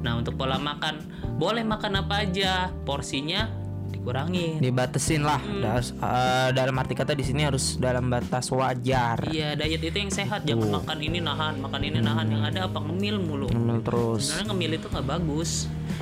Nah 0.02 0.18
untuk 0.18 0.34
pola 0.34 0.58
makan 0.58 1.02
boleh 1.38 1.62
makan 1.62 2.06
apa 2.06 2.22
aja, 2.26 2.70
porsinya 2.86 3.50
dikurangin 3.88 4.58
Dibatesin 4.58 5.22
lah. 5.22 5.38
Hmm. 5.38 5.60
Das- 5.60 5.92
eh, 5.92 6.48
dalam 6.52 6.74
arti 6.74 6.92
kata 6.92 7.12
di 7.12 7.22
sini 7.22 7.42
harus 7.42 7.76
dalam 7.76 8.06
batas 8.06 8.48
wajar. 8.48 9.18
iya 9.28 9.52
diet 9.52 9.80
itu 9.80 9.96
yang 9.96 10.10
sehat 10.10 10.42
jangan 10.42 10.78
makan 10.78 10.98
ini 11.00 11.18
nahan 11.18 11.54
makan 11.56 11.80
ini 11.80 11.98
nahan 11.98 12.26
yang 12.28 12.42
ada 12.42 12.66
apa 12.66 12.78
ngemil 12.78 13.16
mulu 13.18 13.46
Ngemil 13.46 13.78
terus. 13.80 14.30
sebenarnya 14.30 14.46
ngemil 14.48 14.70
itu 14.74 14.86
nggak 14.88 15.06
bagus 15.06 15.50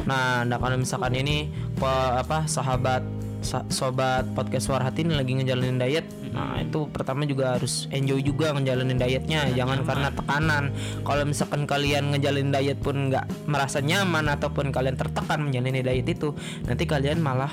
Nah, 0.03 0.43
nah 0.43 0.59
kalau 0.59 0.75
misalkan 0.75 1.15
ini 1.15 1.47
pe- 1.73 1.87
apa 2.17 2.45
sahabat 2.45 3.07
sa- 3.41 3.63
sobat 3.69 4.27
podcast 4.33 4.67
suara 4.67 4.83
hati 4.83 5.05
ini 5.05 5.13
lagi 5.13 5.37
ngejalanin 5.37 5.77
diet, 5.77 6.03
nah 6.31 6.57
itu 6.57 6.89
pertama 6.89 7.23
juga 7.23 7.55
harus 7.55 7.87
enjoy 7.91 8.19
juga 8.19 8.51
ngejalanin 8.51 8.97
dietnya, 8.97 9.47
jangan 9.53 9.85
karena 9.85 10.09
tekanan. 10.11 10.65
Kalau 11.05 11.23
misalkan 11.23 11.63
kalian 11.63 12.11
ngejalanin 12.11 12.51
diet 12.51 12.81
pun 12.81 13.07
nggak 13.07 13.29
merasa 13.45 13.79
nyaman 13.79 14.27
ataupun 14.31 14.73
kalian 14.73 14.97
tertekan 14.97 15.45
menjalani 15.45 15.85
diet 15.85 16.09
itu, 16.09 16.33
nanti 16.65 16.85
kalian 16.85 17.21
malah 17.21 17.53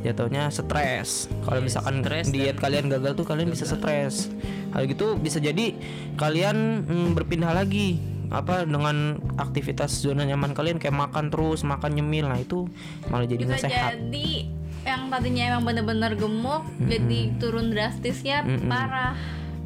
jatuhnya 0.00 0.48
stres. 0.48 1.28
Kalau 1.44 1.60
misalkan 1.60 2.00
stres 2.00 2.32
diet 2.32 2.56
kalian 2.56 2.88
gagal 2.88 3.16
tuh 3.16 3.26
kalian 3.28 3.52
bisa 3.52 3.68
stres. 3.68 4.32
Hal 4.72 4.88
gitu 4.88 5.18
bisa 5.20 5.38
jadi 5.42 5.76
kalian 6.16 6.86
mm, 6.86 7.08
berpindah 7.16 7.52
lagi 7.52 8.00
apa 8.30 8.62
dengan 8.62 9.18
aktivitas 9.42 9.90
zona 9.90 10.22
nyaman 10.22 10.54
kalian 10.54 10.78
kayak 10.78 10.94
makan 10.94 11.28
terus 11.28 11.66
makan 11.66 11.98
nyemil. 11.98 12.30
Nah 12.30 12.40
itu 12.40 12.70
malah 13.10 13.26
jadi 13.26 13.42
nggak 13.44 13.60
sehat. 13.60 13.98
jadi 13.98 14.48
yang 14.80 15.12
tadinya 15.12 15.42
emang 15.52 15.62
bener-bener 15.68 16.16
gemuk 16.16 16.64
jadi 16.88 17.36
turun 17.36 17.74
drastis 17.74 18.24
ya 18.24 18.40
parah. 18.70 19.18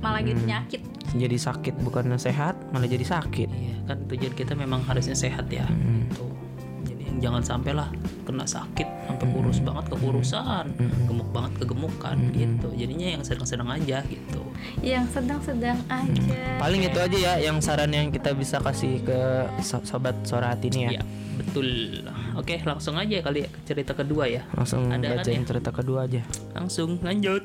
Malah 0.02 0.20
gitu 0.26 0.42
nyakit. 0.44 0.82
Jadi 1.14 1.36
sakit 1.38 1.78
bukannya 1.80 2.18
sehat 2.18 2.58
malah 2.74 2.90
jadi 2.90 3.06
sakit. 3.06 3.48
Iya 3.48 3.74
kan 3.84 3.98
tujuan 4.10 4.34
kita 4.34 4.56
memang 4.58 4.82
harusnya 4.82 5.14
sehat 5.14 5.46
ya. 5.52 5.68
Gitu 5.70 6.24
jadi 6.24 6.33
jangan 7.18 7.42
sampai 7.42 7.72
lah 7.74 7.88
kena 8.24 8.46
sakit 8.46 8.88
sampai 9.06 9.26
kurus 9.30 9.58
banget 9.60 9.84
kekurusan 9.92 10.64
gemuk 11.06 11.28
banget 11.30 11.52
kegemukan 11.60 12.16
gitu. 12.32 12.68
Jadinya 12.74 13.08
yang 13.18 13.22
sedang-sedang 13.22 13.68
aja 13.68 14.00
gitu. 14.06 14.40
Yang 14.80 15.06
sedang-sedang 15.20 15.78
aja. 15.86 16.40
Paling 16.58 16.82
itu 16.88 16.98
aja 16.98 17.16
ya 17.16 17.32
yang 17.38 17.60
saran 17.60 17.92
yang 17.92 18.08
kita 18.08 18.32
bisa 18.32 18.58
kasih 18.64 19.02
ke 19.04 19.18
so- 19.60 19.84
sobat 19.84 20.16
suara 20.24 20.56
hati 20.56 20.72
ini 20.72 20.88
ya. 20.88 20.90
Iya, 20.98 21.02
betul. 21.36 21.68
Oke, 22.34 22.58
langsung 22.66 22.98
aja 22.98 23.20
kali 23.22 23.46
ya 23.46 23.48
ke 23.50 23.58
cerita 23.62 23.92
kedua 23.94 24.24
ya. 24.26 24.42
langsung 24.56 24.90
Ada 24.90 25.06
kan 25.06 25.16
bacain 25.22 25.42
ya? 25.42 25.46
cerita 25.46 25.70
kedua 25.70 25.98
aja. 26.08 26.22
Langsung 26.56 26.98
lanjut 27.04 27.44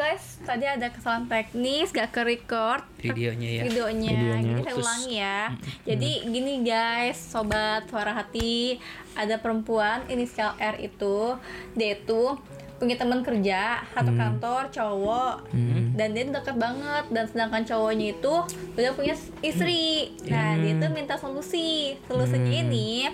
guys 0.00 0.40
tadi 0.48 0.64
ada 0.64 0.88
kesalahan 0.88 1.28
teknis 1.28 1.92
gak 1.92 2.08
ke 2.08 2.24
record. 2.24 2.80
Videonya 3.04 3.60
ya. 3.60 3.62
videonya, 3.68 4.10
Videonya. 4.16 4.52
Jadi 4.56 4.62
saya 4.64 4.74
ulangi 4.80 5.12
ya. 5.12 5.40
Jadi 5.84 6.10
gini 6.24 6.54
guys 6.64 7.18
sobat 7.20 7.84
suara 7.92 8.16
hati 8.16 8.80
ada 9.12 9.36
perempuan 9.36 10.08
inisial 10.08 10.56
R 10.56 10.80
itu 10.80 11.36
dia 11.76 12.00
itu 12.00 12.32
punya 12.80 12.96
teman 12.96 13.20
kerja 13.20 13.84
satu 13.92 14.16
kantor 14.16 14.72
cowok 14.72 15.52
dan 15.92 16.16
dia 16.16 16.24
deket 16.32 16.56
banget 16.56 17.04
dan 17.12 17.24
sedangkan 17.28 17.62
cowoknya 17.68 18.16
itu 18.16 18.34
udah 18.80 18.92
punya 18.96 19.12
istri. 19.44 20.16
Nah 20.24 20.56
dia 20.56 20.80
itu 20.80 20.86
minta 20.88 21.20
solusi. 21.20 22.00
Solusinya 22.08 22.48
ini 22.48 23.04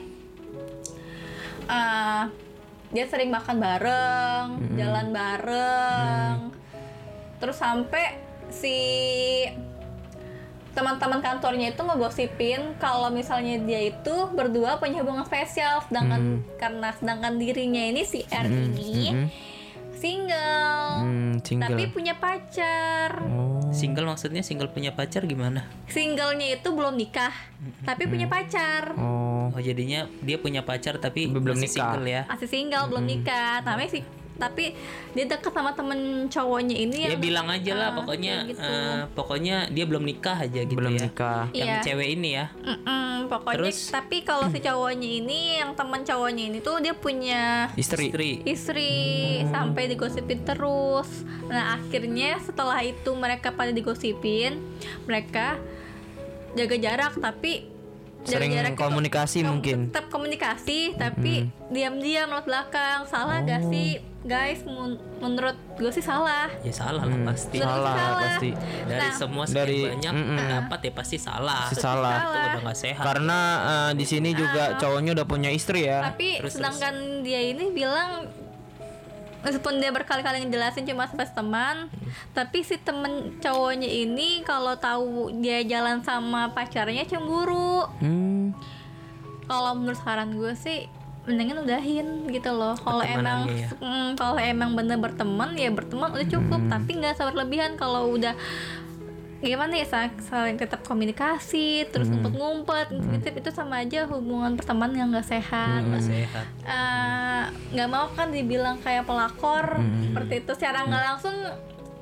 eh, 1.66 2.22
dia 2.94 3.04
sering 3.10 3.34
makan 3.34 3.58
bareng 3.58 4.46
jalan 4.78 5.10
bareng 5.10 6.54
terus 7.36 7.56
sampai 7.60 8.16
si 8.48 8.76
teman-teman 10.76 11.24
kantornya 11.24 11.72
itu 11.72 11.80
ngegosipin 11.80 12.76
kalau 12.76 13.08
misalnya 13.08 13.56
dia 13.64 13.80
itu 13.88 14.28
berdua 14.36 14.76
punya 14.76 15.00
hubungan 15.00 15.24
spesial 15.24 15.80
sedangkan 15.88 16.44
karena 16.60 16.92
sedangkan 16.92 17.40
dirinya 17.40 17.80
ini 17.80 18.04
si 18.04 18.28
R 18.28 18.44
ini 18.44 19.32
single. 19.96 21.08
Hmm, 21.08 21.40
single. 21.40 21.72
Tapi 21.72 21.82
punya 21.88 22.14
pacar. 22.20 23.16
Oh. 23.32 23.64
Single 23.72 24.04
maksudnya 24.04 24.44
single 24.44 24.68
punya 24.68 24.92
pacar 24.92 25.24
gimana? 25.24 25.64
singlenya 25.88 26.60
itu 26.60 26.68
belum 26.70 26.94
nikah 26.94 27.32
tapi 27.82 28.04
punya 28.04 28.28
pacar. 28.28 28.92
Oh. 29.00 29.48
Oh 29.56 29.60
jadinya 29.62 30.04
dia 30.20 30.36
punya 30.36 30.60
pacar 30.60 31.00
tapi 31.00 31.32
Belum 31.32 31.56
masih 31.56 31.72
nikah. 31.72 31.72
single 31.72 32.04
ya. 32.04 32.22
masih 32.28 32.48
single 32.52 32.84
belum 32.92 33.04
nikah. 33.08 33.64
Tapi 33.64 33.84
si 33.88 33.98
tapi 34.36 34.76
dia 35.12 35.24
deket 35.24 35.48
sama 35.48 35.72
temen 35.72 35.98
cowoknya 36.26 36.76
ini 36.78 36.96
Ya 37.02 37.10
yang 37.10 37.20
bilang 37.20 37.48
aja 37.48 37.72
lah 37.72 37.88
ah, 37.88 37.96
pokoknya 37.96 38.34
gitu. 38.44 38.60
eh, 38.60 39.00
pokoknya 39.10 39.56
dia 39.68 39.84
belum 39.84 40.02
nikah 40.02 40.36
aja 40.38 40.60
gitu 40.60 40.76
belum 40.76 40.92
ya. 40.92 41.02
nikah 41.02 41.44
Yang 41.50 41.66
Iya. 41.66 41.80
cewek 41.82 42.08
ini 42.10 42.28
ya. 42.30 42.46
Mm-mm, 42.54 43.12
pokoknya 43.26 43.56
Terus? 43.64 43.78
tapi 43.88 44.16
kalau 44.20 44.46
si 44.48 44.58
cowoknya 44.58 45.10
ini 45.16 45.38
yang 45.56 45.72
teman 45.72 46.00
cowoknya 46.00 46.44
ini 46.46 46.58
tuh 46.60 46.76
dia 46.78 46.92
punya 46.92 47.72
istri 47.74 48.08
Istri. 48.08 48.30
istri 48.44 48.92
sampai 49.48 49.88
digosipin 49.88 50.40
terus 50.42 51.08
nah 51.44 51.74
akhirnya 51.74 52.36
setelah 52.38 52.78
itu 52.80 53.10
mereka 53.12 53.50
pada 53.50 53.70
digosipin 53.70 54.60
mereka 55.04 55.56
jaga 56.52 56.76
jarak 56.76 57.12
tapi 57.16 57.75
Sering 58.28 58.50
jarak 58.50 58.72
itu- 58.72 58.80
komunikasi 58.80 59.38
kom- 59.38 59.48
mungkin. 59.52 59.78
tetap 59.88 60.06
komunikasi 60.08 60.78
tapi 60.94 61.34
diam-diam 61.68 62.28
lewat 62.28 62.44
belakang 62.44 63.00
salah 63.04 63.40
gak 63.40 63.60
Oh. 63.60 63.70
sih 63.70 63.88
guys 64.22 64.62
Mun- 64.62 64.98
menurut 65.16 65.54
gue 65.72 65.86
sih 65.88 66.00
salah 66.00 66.50
Ya 66.60 66.72
salah 66.72 67.02
lah 67.02 67.18
pasti. 67.24 67.56
Betul. 67.56 67.68
salah 67.68 67.94
salah. 67.94 68.18
pasti 68.20 68.50
Dari 68.82 68.98
Nah, 69.00 69.12
semua 69.12 69.44
sekian 69.44 69.58
dari- 69.60 69.84
banyak 69.88 70.12
Mm-mm. 70.12 70.36
pendapat 70.36 70.78
ya 70.80 70.92
pasti 70.92 71.16
salah. 71.16 71.62
Pasti 71.64 71.78
salah. 71.78 72.16
Itu 72.18 72.38
udah 72.50 72.62
gak 72.64 72.76
sehat. 72.76 73.04
karena 73.04 73.38
eh, 73.64 73.90
di 73.94 74.04
sini 74.04 74.30
juga 74.32 74.62
cowoknya 74.76 75.10
udah 75.12 75.26
punya 75.26 75.48
istri 75.48 75.84
ya 75.84 76.02
tapi 76.04 76.38
Terus, 76.38 76.52
sedangkan 76.52 76.94
dia 77.22 77.40
ini 77.40 77.70
bilang 77.70 78.26
meskipun 79.46 79.78
dia 79.78 79.94
berkali-kali 79.94 80.42
ngejelasin 80.42 80.82
cuma 80.90 81.06
sebatas 81.06 81.30
teman 81.30 81.86
tapi 82.34 82.66
si 82.66 82.74
temen 82.82 83.38
cowoknya 83.38 83.86
ini 83.86 84.42
kalau 84.42 84.74
tahu 84.74 85.30
dia 85.38 85.62
jalan 85.62 86.02
sama 86.02 86.50
pacarnya 86.50 87.06
cemburu 87.06 87.86
hmm. 88.02 88.50
kalau 89.46 89.78
menurut 89.78 90.02
saran 90.02 90.34
gue 90.34 90.50
sih 90.58 90.90
mendingan 91.26 91.66
udahin 91.66 92.30
gitu 92.30 92.54
loh 92.54 92.78
kalau 92.78 93.02
emang 93.02 93.50
ya. 93.50 93.70
mm, 93.82 94.14
kalau 94.14 94.38
emang 94.38 94.78
bener 94.78 94.94
berteman 94.98 95.58
ya 95.58 95.74
berteman 95.74 96.14
udah 96.14 96.28
cukup 96.30 96.62
tapi 96.70 97.02
nggak 97.02 97.18
sampai 97.18 97.34
berlebihan 97.34 97.74
kalau 97.74 98.14
udah 98.14 98.34
gimana 99.46 99.72
ya 99.78 99.86
sa- 99.86 100.18
saling 100.26 100.58
tetap 100.58 100.82
komunikasi 100.82 101.86
terus 101.88 102.10
ngumpet-ngumpet 102.10 102.90
ngintip 102.90 103.34
itu 103.38 103.50
sama 103.54 103.86
aja 103.86 104.04
hubungan 104.10 104.58
pertemanan 104.58 104.94
yang 104.98 105.08
nggak 105.14 105.26
sehat. 105.26 105.86
Nggak 105.86 106.04
sehat. 106.04 106.44
Eh, 106.66 107.44
nggak 107.72 107.88
mau 107.88 108.10
kan 108.12 108.34
dibilang 108.34 108.82
kayak 108.82 109.06
pelakor. 109.06 109.78
Seperti 109.78 110.34
itu. 110.42 110.52
Secara 110.58 110.84
nggak 110.84 111.04
langsung 111.14 111.36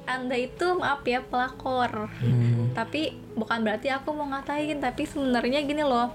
anda 0.05 0.37
itu 0.37 0.67
maaf 0.77 1.05
ya 1.05 1.21
pelakor. 1.21 2.09
Tapi 2.73 3.17
bukan 3.37 3.59
berarti 3.61 3.93
aku 3.93 4.17
mau 4.17 4.29
ngatain. 4.33 4.81
Tapi 4.81 5.05
sebenarnya 5.05 5.61
gini 5.65 5.85
loh 5.85 6.13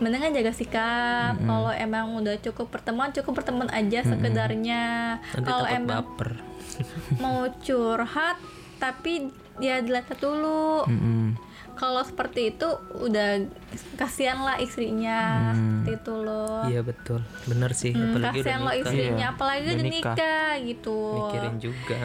mendingan 0.00 0.32
jaga 0.32 0.52
sikap. 0.54 1.34
Kalau 1.44 1.70
emang 1.74 2.16
udah 2.16 2.40
cukup 2.40 2.72
pertemuan 2.72 3.12
cukup 3.12 3.42
berteman 3.42 3.68
aja 3.68 4.06
sekedarnya. 4.06 5.18
Nanti 5.20 5.44
kalau 5.44 5.66
emang 5.68 6.06
baper. 6.06 6.30
mau 7.20 7.44
curhat 7.60 8.40
tapi 8.80 9.28
ya 9.60 9.78
dilihat 9.78 10.10
dulu 10.16 10.84
Mm-mm. 10.84 11.36
kalau 11.72 12.00
seperti 12.00 12.50
itu 12.50 12.68
udah 12.94 13.44
kasihan 13.94 14.36
lah 14.38 14.56
istrinya 14.56 15.52
seperti 15.52 15.92
itu 15.94 16.12
loh 16.18 16.64
Iya 16.64 16.80
betul. 16.82 17.20
Bener 17.44 17.70
sih. 17.72 17.90
Hmm, 17.90 18.10
Apalagi 18.10 18.20
udah 18.36 18.44
kasihan 18.44 18.60
lo 18.60 18.72
istrinya 18.74 19.16
Iya, 19.18 19.28
apalagi 19.30 19.66
udah 19.66 19.76
nikah. 19.78 20.14
nikah 20.14 20.50
gitu 20.62 20.98
Mikirin 21.18 21.56
juga. 21.58 21.98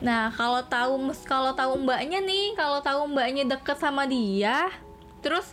nah 0.00 0.28
kalau 0.30 0.60
tahu 0.62 0.92
kalau 1.22 1.52
tahu 1.52 1.72
mbaknya 1.78 2.18
nih 2.18 2.52
kalau 2.54 2.80
tahu 2.80 3.04
mbaknya 3.06 3.44
deket 3.46 3.76
sama 3.76 4.04
dia 4.04 4.72
terus 5.20 5.52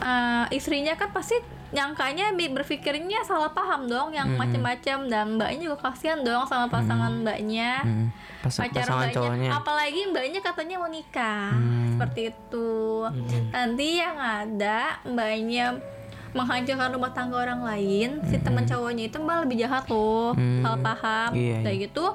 eh, 0.00 0.46
istrinya 0.52 0.94
kan 0.94 1.10
pasti 1.10 1.36
nyangkanya 1.70 2.34
berpikirnya 2.34 3.22
salah 3.22 3.50
paham 3.54 3.86
dong 3.86 4.10
yang 4.10 4.26
macem-macem. 4.34 5.06
Dan 5.06 5.38
mbaknya 5.38 5.70
juga 5.70 5.90
kasihan 5.90 6.20
dong 6.22 6.46
sama 6.46 6.66
pasangan 6.66 7.22
mbaknya. 7.22 7.82
Hmm. 7.82 8.06
Pas- 8.40 8.56
pacar 8.56 8.84
pasangan 8.86 9.06
mbaknya. 9.06 9.16
cowoknya. 9.16 9.50
Apalagi 9.54 10.00
mbaknya 10.10 10.40
katanya 10.42 10.76
mau 10.82 10.90
nikah. 10.90 11.52
Seperti 11.94 12.20
itu. 12.34 12.70
Nanti 13.54 13.88
yang 14.02 14.16
ada 14.18 14.98
mbaknya 15.06 15.66
menghancurkan 16.30 16.94
rumah 16.94 17.10
tangga 17.10 17.42
orang 17.42 17.66
lain 17.66 18.22
si 18.30 18.38
teman 18.38 18.62
cowoknya 18.62 19.10
itu 19.10 19.18
malah 19.18 19.42
lebih 19.42 19.66
jahat 19.66 19.86
loh. 19.90 20.30
Hmm. 20.34 20.62
salah 20.62 20.80
paham. 20.82 21.30
Iya, 21.34 21.56
kayak 21.66 21.78
gitu 21.90 22.06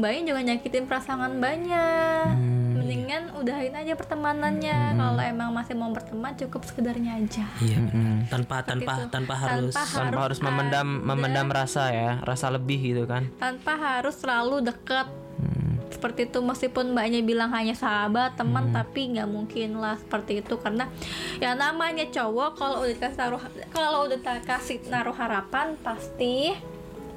mbaknya 0.00 0.32
juga 0.32 0.40
nyakitin 0.48 0.84
perasaan 0.88 1.36
mbaknya. 1.36 1.86
Hmm. 2.32 2.49
Mendingan 2.90 3.30
udahin 3.32 3.70
aja 3.72 3.94
pertemanannya. 3.94 4.78
Kalau 4.92 5.22
emang 5.22 5.54
masih 5.54 5.74
mau 5.74 5.86
berteman 5.88 6.34
cukup 6.34 6.66
sekedarnya 6.66 7.16
aja. 7.16 7.46
Iya. 7.60 7.78
Mm-mm. 7.78 8.26
Tanpa 8.26 8.66
tanpa 8.66 8.98
itu. 8.98 9.02
tanpa 9.08 9.34
harus 9.36 9.70
Tanpa 9.70 9.94
tanpa 10.02 10.20
harus 10.26 10.38
memendam 10.40 10.88
ada- 10.92 11.06
memendam 11.06 11.46
rasa 11.48 11.84
ya 11.88 12.18
rasa 12.20 12.50
lebih 12.50 12.82
gitu 12.82 13.06
kan. 13.06 13.30
Tanpa 13.36 13.78
harus 13.78 14.18
selalu 14.18 14.66
deket 14.66 15.06
Hmm. 15.38 15.78
seperti 15.88 16.26
itu 16.26 16.38
meskipun 16.38 16.92
mbaknya 16.92 17.22
bilang 17.22 17.48
hanya 17.48 17.72
sahabat 17.72 18.34
Hmm. 18.34 18.38
teman 18.42 18.64
tapi 18.70 19.00
nggak 19.08 19.24
mungkin 19.26 19.78
lah 19.78 19.94
seperti 19.96 20.42
itu. 20.42 20.58
Karena 20.58 20.90
ya 21.38 21.54
namanya 21.54 22.02
cowok 22.04 22.58
kalau 22.58 22.82
udah 22.82 22.90
dikasih 22.90 23.16
naruh 23.16 23.42
kalau 23.70 24.00
udah 24.04 24.18
kasih 24.42 24.82
naruh 24.84 25.14
harapan 25.14 25.78
pasti 25.78 26.58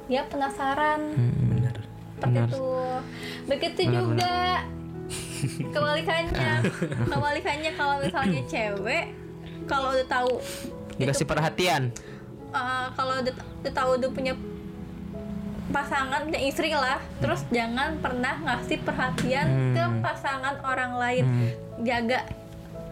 dia 0.06 0.22
penasaran. 0.24 1.18
Benar. 1.50 1.76
Seperti 2.14 2.38
itu. 2.46 2.64
Begitu 3.44 3.80
juga 3.90 4.62
kebalikannya 5.46 6.52
kebalikannya 7.12 7.70
kalau 7.76 7.94
misalnya 8.00 8.42
cewek 8.48 9.04
kalau 9.64 9.88
udah 9.96 10.06
tahu 10.08 10.32
dikasih 11.00 11.26
perhatian 11.26 11.90
uh, 12.54 12.86
kalau 12.94 13.20
udah, 13.20 13.34
udah 13.34 13.72
tahu 13.74 13.90
udah 13.98 14.10
punya 14.14 14.34
pasangan 15.74 16.22
punya 16.22 16.40
istri 16.46 16.70
lah 16.70 17.02
terus 17.18 17.42
jangan 17.50 17.98
pernah 17.98 18.38
ngasih 18.38 18.78
perhatian 18.86 19.74
ke 19.74 19.84
pasangan 19.98 20.62
orang 20.62 20.92
lain. 20.94 21.24
Jaga 21.82 22.22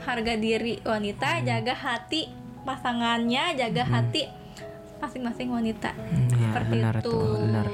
harga 0.02 0.34
diri 0.34 0.82
wanita 0.82 1.46
jaga 1.46 1.78
hati 1.78 2.26
pasangannya 2.66 3.54
jaga 3.54 3.86
hati 3.86 4.26
masing-masing 4.98 5.48
wanita. 5.50 5.94
Ya, 5.94 6.50
seperti 6.50 6.74
benar 6.78 6.94
itu. 6.98 7.06
tuh, 7.06 7.38
benar. 7.46 7.66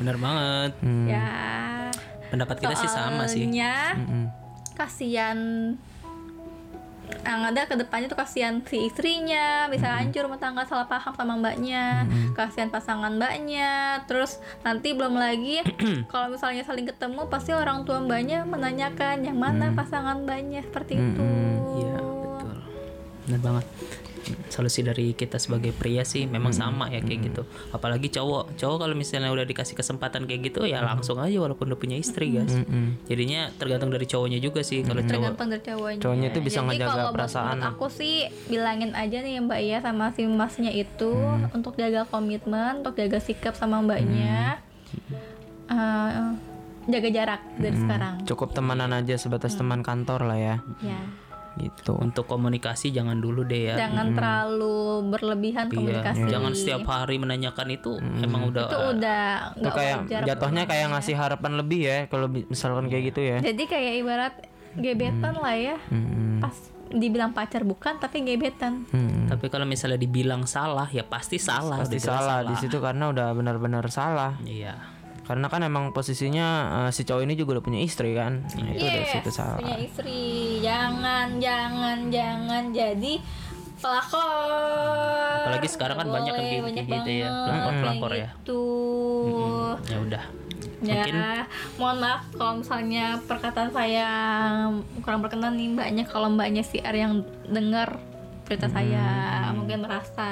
benar 0.00 0.16
banget. 0.20 0.72
Hmm. 0.84 1.06
ya 1.08 1.28
pendapat 2.32 2.56
kita 2.64 2.74
sih 2.80 2.88
sama 2.88 3.28
sih. 3.28 3.44
Soalnya 3.44 3.92
kasihan 4.72 5.38
yang 7.22 7.44
ada 7.44 7.68
ke 7.68 7.76
depannya 7.76 8.08
tuh 8.08 8.16
kasihan 8.16 8.64
si 8.64 8.88
istrinya 8.88 9.68
bisa 9.68 10.00
hancur 10.00 10.24
rumah 10.24 10.40
tangga 10.40 10.64
salah 10.64 10.88
paham 10.88 11.12
sama 11.12 11.36
mbaknya. 11.36 12.08
Kasihan 12.32 12.72
pasangan 12.72 13.12
mbaknya. 13.20 14.00
Terus 14.08 14.40
nanti 14.64 14.96
belum 14.96 15.20
lagi 15.20 15.60
kalau 16.12 16.32
misalnya 16.32 16.64
saling 16.64 16.88
ketemu 16.88 17.28
pasti 17.28 17.52
orang 17.52 17.84
tua 17.84 18.00
mbaknya 18.00 18.48
menanyakan 18.48 19.28
yang 19.28 19.36
mana 19.36 19.70
pasangan 19.76 20.24
mbaknya 20.24 20.64
seperti 20.64 20.96
itu. 20.96 21.22
Iya 21.78 21.96
betul. 22.00 22.56
Benar 23.28 23.40
banget 23.44 23.66
solusi 24.52 24.84
dari 24.84 25.10
kita 25.10 25.40
sebagai 25.40 25.72
pria 25.72 26.04
sih 26.04 26.24
memang 26.24 26.52
sama 26.52 26.86
ya 26.86 27.00
kayak 27.00 27.20
gitu. 27.26 27.42
Apalagi 27.70 28.06
cowok. 28.06 28.54
Cowok 28.54 28.76
kalau 28.78 28.92
misalnya 28.92 29.28
udah 29.28 29.42
dikasih 29.42 29.72
kesempatan 29.72 30.24
kayak 30.24 30.52
gitu 30.52 30.62
ya 30.62 30.78
langsung 30.78 31.16
aja 31.16 31.34
walaupun 31.34 31.66
udah 31.66 31.80
punya 31.80 31.96
istri 31.96 32.30
guys. 32.30 32.52
Mm-mm. 32.52 33.00
jadinya 33.04 33.48
tergantung 33.52 33.88
dari 33.88 34.04
cowoknya 34.04 34.38
juga 34.38 34.60
sih 34.60 34.84
kalau 34.84 35.00
cowok. 35.00 35.10
Tergantung 35.10 35.48
dari 35.48 35.62
cowoknya. 35.64 35.98
Cowoknya 35.98 36.26
itu 36.28 36.40
bisa 36.40 36.58
Jadi 36.58 36.66
ngejaga 36.68 36.92
kalau 36.92 37.10
perasaan. 37.10 37.58
aku 37.64 37.86
sih 37.88 38.14
bilangin 38.46 38.92
aja 38.92 39.18
nih 39.18 39.40
mbak 39.40 39.58
Iya 39.58 39.78
sama 39.80 40.12
si 40.12 40.22
masnya 40.26 40.68
itu 40.68 41.08
Hmm. 41.08 41.48
untuk 41.50 41.74
jaga 41.74 42.04
komitmen 42.04 42.82
untuk 42.82 42.92
jaga 42.94 43.16
sikap 43.16 43.54
sama 43.54 43.80
mbaknya. 43.80 44.60
Eh, 45.66 46.28
jaga 46.84 47.08
jarak 47.08 47.40
dari 47.56 47.76
sekarang. 47.78 48.14
Cukup 48.26 48.52
temanan 48.52 48.92
aja 48.92 49.14
sebatas 49.14 49.54
teman 49.54 49.80
kantor 49.80 50.26
lah 50.26 50.36
ya. 50.36 50.56
Ya 50.82 51.00
gitu. 51.60 51.92
Untuk 51.98 52.24
komunikasi 52.24 52.92
jangan 52.92 53.20
dulu 53.20 53.44
deh 53.44 53.72
ya. 53.72 53.88
Jangan 53.88 54.16
terlalu 54.16 55.08
berlebihan 55.12 55.66
Iya, 55.68 55.76
komunikasi. 55.76 56.20
jangan 56.28 56.52
setiap 56.56 56.82
hari 56.88 57.16
menanyakan 57.20 57.68
itu 57.72 57.92
emang 58.20 58.48
udah 58.48 58.66
itu 58.68 58.78
udah 58.98 59.24
itu 59.52 59.60
nggak 59.60 59.74
kayak 59.74 59.96
jatuhnya 60.28 60.62
kayak 60.64 60.86
ngasih 60.96 61.14
harapan 61.16 61.52
lebih 61.60 61.80
ya 61.84 61.98
kalau 62.08 62.26
misalkan 62.28 62.88
kayak 62.88 63.12
gitu 63.12 63.20
ya. 63.20 63.38
Jadi 63.40 63.62
kayak 63.68 63.92
ibarat 64.00 64.34
gebetan 64.76 65.34
lah 65.36 65.56
ya. 65.56 65.76
Mm-mm. 65.92 66.40
pas 66.40 66.56
dibilang 66.92 67.32
pacar 67.32 67.64
bukan 67.64 67.96
tapi 67.96 68.20
gebetan. 68.20 68.84
Mm-mm. 68.92 69.28
tapi 69.32 69.48
kalau 69.48 69.64
misalnya 69.64 69.96
dibilang 69.96 70.44
salah 70.44 70.88
ya 70.92 71.04
pasti 71.04 71.40
salah 71.40 71.80
pasti 71.80 71.96
jelas 71.96 72.20
salah. 72.20 72.38
di 72.44 72.54
situ 72.60 72.76
karena 72.80 73.08
udah 73.12 73.32
benar-benar 73.32 73.84
salah. 73.88 74.36
Iya 74.44 74.76
karena 75.32 75.48
kan 75.48 75.64
emang 75.64 75.96
posisinya 75.96 76.48
eh, 76.84 76.90
si 76.92 77.08
cowok 77.08 77.24
ini 77.24 77.32
juga 77.32 77.56
udah 77.56 77.64
punya 77.64 77.80
istri 77.80 78.12
kan. 78.12 78.44
Nah, 78.44 78.68
itu 78.76 78.84
dari 78.84 79.08
situ 79.08 79.32
salah. 79.32 79.64
punya 79.64 79.80
istri. 79.80 80.60
Jangan 80.60 81.40
jangan 81.40 82.12
jangan 82.12 82.68
jadi 82.68 83.16
pelakor. 83.80 85.40
Apalagi 85.40 85.68
sekarang 85.72 85.96
kan 85.96 86.04
Nggak 86.04 86.16
banyak 86.20 86.32
kan 86.36 86.42
boleh, 86.44 86.52
kayak 86.52 86.64
banyak 86.68 86.84
gitu 86.84 87.10
ya, 87.16 87.28
banget 87.32 87.48
pelakor-pelakor 87.48 88.10
kayak 88.12 88.20
ya. 88.20 88.28
gitu. 88.36 88.64
ya 89.88 89.98
udah. 90.04 90.24
Ya 90.82 90.94
Mungkin- 91.00 91.46
mohon 91.80 91.96
maaf 92.04 92.22
kalau 92.36 92.52
misalnya 92.60 93.06
perkataan 93.24 93.70
saya 93.72 94.08
kurang 95.00 95.24
berkenan 95.24 95.56
nih 95.56 95.72
mbaknya. 95.72 96.04
Kalau 96.04 96.28
mbaknya 96.28 96.60
si 96.60 96.76
R 96.76 96.92
yang 96.92 97.24
dengar 97.48 97.96
cerita 98.44 98.68
saya 98.68 99.00
mungkin 99.56 99.80
merasa 99.80 100.28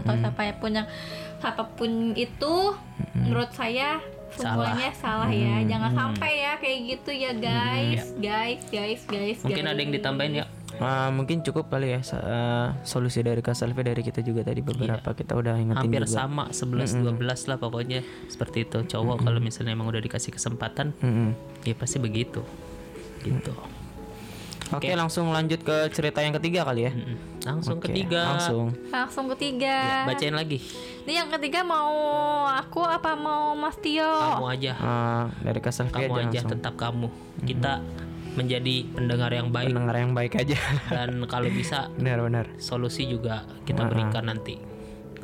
atau 0.00 0.16
siapa 0.16 0.56
pun 0.56 0.72
yang 0.72 0.88
siapa 1.36 1.68
pun 1.76 2.16
itu 2.16 2.54
menurut 3.12 3.52
saya 3.52 4.00
semuanya 4.36 4.90
salah, 4.98 5.30
ya. 5.30 5.56
Jangan 5.64 5.90
sampai 5.96 6.32
ya 6.44 6.52
kayak 6.60 6.78
gitu 6.84 7.10
ya 7.14 7.32
guys. 7.32 8.12
guys 8.18 8.62
guys 8.68 9.02
guys 9.08 9.38
mungkin 9.40 9.64
guys. 9.64 9.72
ada 9.72 9.80
yang 9.80 9.92
ditambahin 9.94 10.34
ya. 10.44 10.46
Ah, 10.78 11.10
mungkin 11.10 11.42
cukup 11.42 11.72
kali 11.72 11.90
ya 11.96 12.00
eh, 12.04 12.68
solusi 12.86 13.24
dari 13.24 13.42
Kak 13.42 13.56
Salvi 13.56 13.82
dari 13.82 14.04
kita 14.04 14.20
juga 14.22 14.44
tadi 14.44 14.60
beberapa. 14.62 15.10
Kita 15.16 15.34
udah 15.34 15.58
ingetin 15.58 15.80
hampir 15.90 16.02
juga. 16.04 16.12
sama 16.22 16.44
11 16.52 17.02
12 17.02 17.48
lah 17.50 17.56
pokoknya. 17.58 18.00
Seperti 18.28 18.68
itu 18.68 18.78
cowok 18.86 19.26
kalau 19.26 19.40
misalnya 19.40 19.74
emang 19.74 19.88
udah 19.90 20.02
dikasih 20.02 20.30
kesempatan 20.36 20.92
Mm-mm. 21.00 21.34
ya 21.66 21.74
pasti 21.74 21.98
begitu. 21.98 22.44
Gitu 23.24 23.77
Oke 24.68 24.92
langsung 24.92 25.32
lanjut 25.32 25.64
ke 25.64 25.88
cerita 25.88 26.20
yang 26.20 26.36
ketiga 26.36 26.68
kali 26.68 26.88
ya. 26.88 26.92
Langsung 27.48 27.80
Oke, 27.80 27.88
ketiga. 27.88 28.36
langsung. 28.36 28.66
Langsung 28.92 29.26
ketiga. 29.32 30.04
Bacain 30.04 30.36
lagi. 30.36 30.60
Ini 31.08 31.24
yang 31.24 31.28
ketiga 31.32 31.64
mau 31.64 31.88
aku 32.52 32.84
apa 32.84 33.16
mau 33.16 33.56
Mas 33.56 33.80
Tio? 33.80 34.04
Kamu 34.04 34.46
aja. 34.52 34.72
Ah, 34.76 35.24
dari 35.40 35.60
Salvi 35.72 35.92
kamu 35.96 36.12
aja 36.12 36.20
aja 36.20 36.24
langsung. 36.28 36.50
tetap 36.52 36.74
kamu. 36.76 37.08
Kita 37.48 37.72
menjadi 38.36 38.76
pendengar 38.92 39.30
yang 39.32 39.48
baik. 39.48 39.72
Pendengar 39.72 39.96
yang 39.96 40.12
baik 40.12 40.32
aja. 40.36 40.58
Dan 40.94 41.24
kalau 41.24 41.48
bisa 41.48 41.88
benar-benar 41.96 42.52
solusi 42.60 43.08
juga 43.08 43.48
kita 43.64 43.88
berikan 43.88 44.28
nanti. 44.28 44.60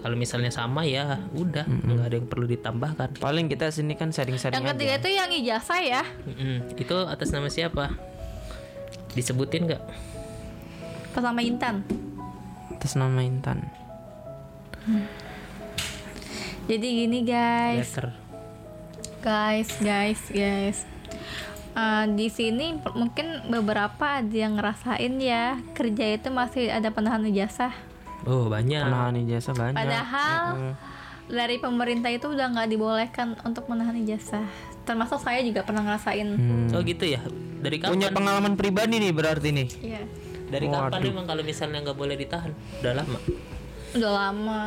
Kalau 0.00 0.16
misalnya 0.20 0.52
sama 0.52 0.84
ya 0.88 1.20
udah. 1.36 1.64
Nggak 1.68 2.06
ada 2.08 2.16
yang 2.16 2.28
perlu 2.28 2.48
ditambahkan. 2.48 3.20
Paling 3.20 3.52
kita 3.52 3.68
sini 3.68 3.96
kan 3.96 4.08
sharing-sharing 4.08 4.56
yang 4.56 4.64
aja. 4.64 4.72
ketiga 4.76 4.94
itu 5.00 5.08
yang 5.12 5.30
ijazah 5.32 5.80
ya. 5.80 6.02
Mm-mm. 6.28 6.76
itu 6.76 6.96
atas 7.08 7.28
nama 7.32 7.48
siapa 7.48 8.13
disebutin 9.14 9.70
nggak? 9.70 9.82
Pas 11.14 11.22
sama 11.22 11.40
Intan. 11.46 11.86
Atas 12.74 12.98
nama 12.98 13.22
Intan. 13.22 13.70
Jadi 16.66 16.86
gini 17.06 17.22
guys. 17.22 17.94
Letter. 17.94 18.08
Guys 19.22 19.70
guys 19.80 20.20
guys. 20.28 20.78
Eh, 21.74 22.04
di 22.14 22.30
sini 22.30 22.78
mungkin 22.94 23.50
beberapa 23.50 24.22
ada 24.22 24.34
yang 24.34 24.58
ngerasain 24.58 25.14
ya 25.18 25.58
kerja 25.74 26.04
itu 26.18 26.28
masih 26.34 26.70
ada 26.70 26.90
penahan 26.90 27.22
ijazah. 27.30 27.72
Oh 28.26 28.50
banyak. 28.50 28.82
Penahan 28.84 29.16
ijazah 29.22 29.54
banyak. 29.54 29.78
Padahal 29.78 30.74
dari 31.24 31.56
pemerintah 31.56 32.10
itu 32.12 32.30
udah 32.30 32.52
nggak 32.52 32.68
dibolehkan 32.68 33.38
untuk 33.46 33.70
menahan 33.70 33.96
ijazah. 34.02 34.44
Termasuk 34.84 35.22
saya 35.22 35.40
juga 35.40 35.64
pernah 35.64 35.86
ngerasain. 35.86 36.28
Oh 36.74 36.82
gitu 36.84 37.06
ya 37.08 37.22
dari 37.64 37.76
kapan? 37.80 37.92
Punya 37.96 38.08
pengalaman 38.12 38.52
pribadi 38.54 39.00
nih 39.00 39.10
berarti 39.10 39.48
nih. 39.50 39.68
Iya. 39.80 40.02
dari 40.44 40.68
kapan 40.68 41.00
emang 41.02 41.26
kalau 41.26 41.42
misalnya 41.42 41.82
nggak 41.82 41.98
boleh 41.98 42.14
ditahan? 42.14 42.52
Udah 42.78 42.92
lama? 42.94 43.18
Udah 43.94 44.12
lama. 44.12 44.62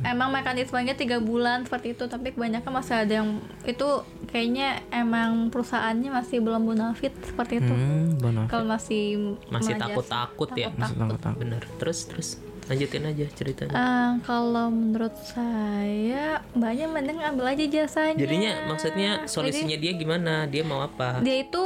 Emang 0.00 0.28
mekanismenya 0.30 0.94
tiga 0.94 1.18
bulan 1.18 1.64
seperti 1.64 1.92
itu 1.92 2.04
tapi 2.06 2.30
kebanyakan 2.30 2.72
masih 2.72 2.94
ada 2.94 3.14
yang 3.20 3.28
itu 3.64 3.88
kayaknya 4.28 4.80
emang 4.88 5.48
perusahaannya 5.48 6.08
masih 6.12 6.40
belum 6.40 6.62
bonafit 6.62 7.12
seperti 7.20 7.58
itu. 7.58 7.72
Hmm, 7.72 8.46
kalau 8.46 8.64
masih 8.64 9.34
masih 9.48 9.76
menajas- 9.76 10.06
takut-takut 10.06 10.48
ya? 10.54 10.68
Takut-takut. 10.70 11.36
bener. 11.36 11.62
Terus 11.76 11.98
terus. 12.06 12.28
Lanjutin 12.66 13.06
aja 13.06 13.24
ceritanya. 13.30 13.72
Eh, 13.72 14.10
kalau 14.26 14.66
menurut 14.68 15.14
saya 15.22 16.42
mbaknya 16.50 16.86
mending 16.90 17.22
ambil 17.22 17.46
aja 17.46 17.64
jasanya. 17.64 18.18
Jadinya 18.18 18.52
maksudnya 18.66 19.10
solusinya 19.24 19.78
dia 19.78 19.92
gimana? 19.94 20.50
Dia 20.50 20.66
mau 20.66 20.82
apa? 20.82 21.22
Dia 21.22 21.46
itu 21.46 21.62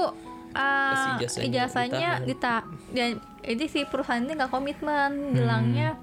uh, 0.54 1.16
ijazahnya 1.18 1.46
ijazahnya 1.46 2.10
dita 2.26 2.66
dia 2.90 3.06
jadi 3.40 3.64
si 3.66 3.80
perusahaan 3.88 4.20
ini 4.20 4.36
nggak 4.36 4.52
komitmen 4.52 5.32
bilangnya 5.32 5.96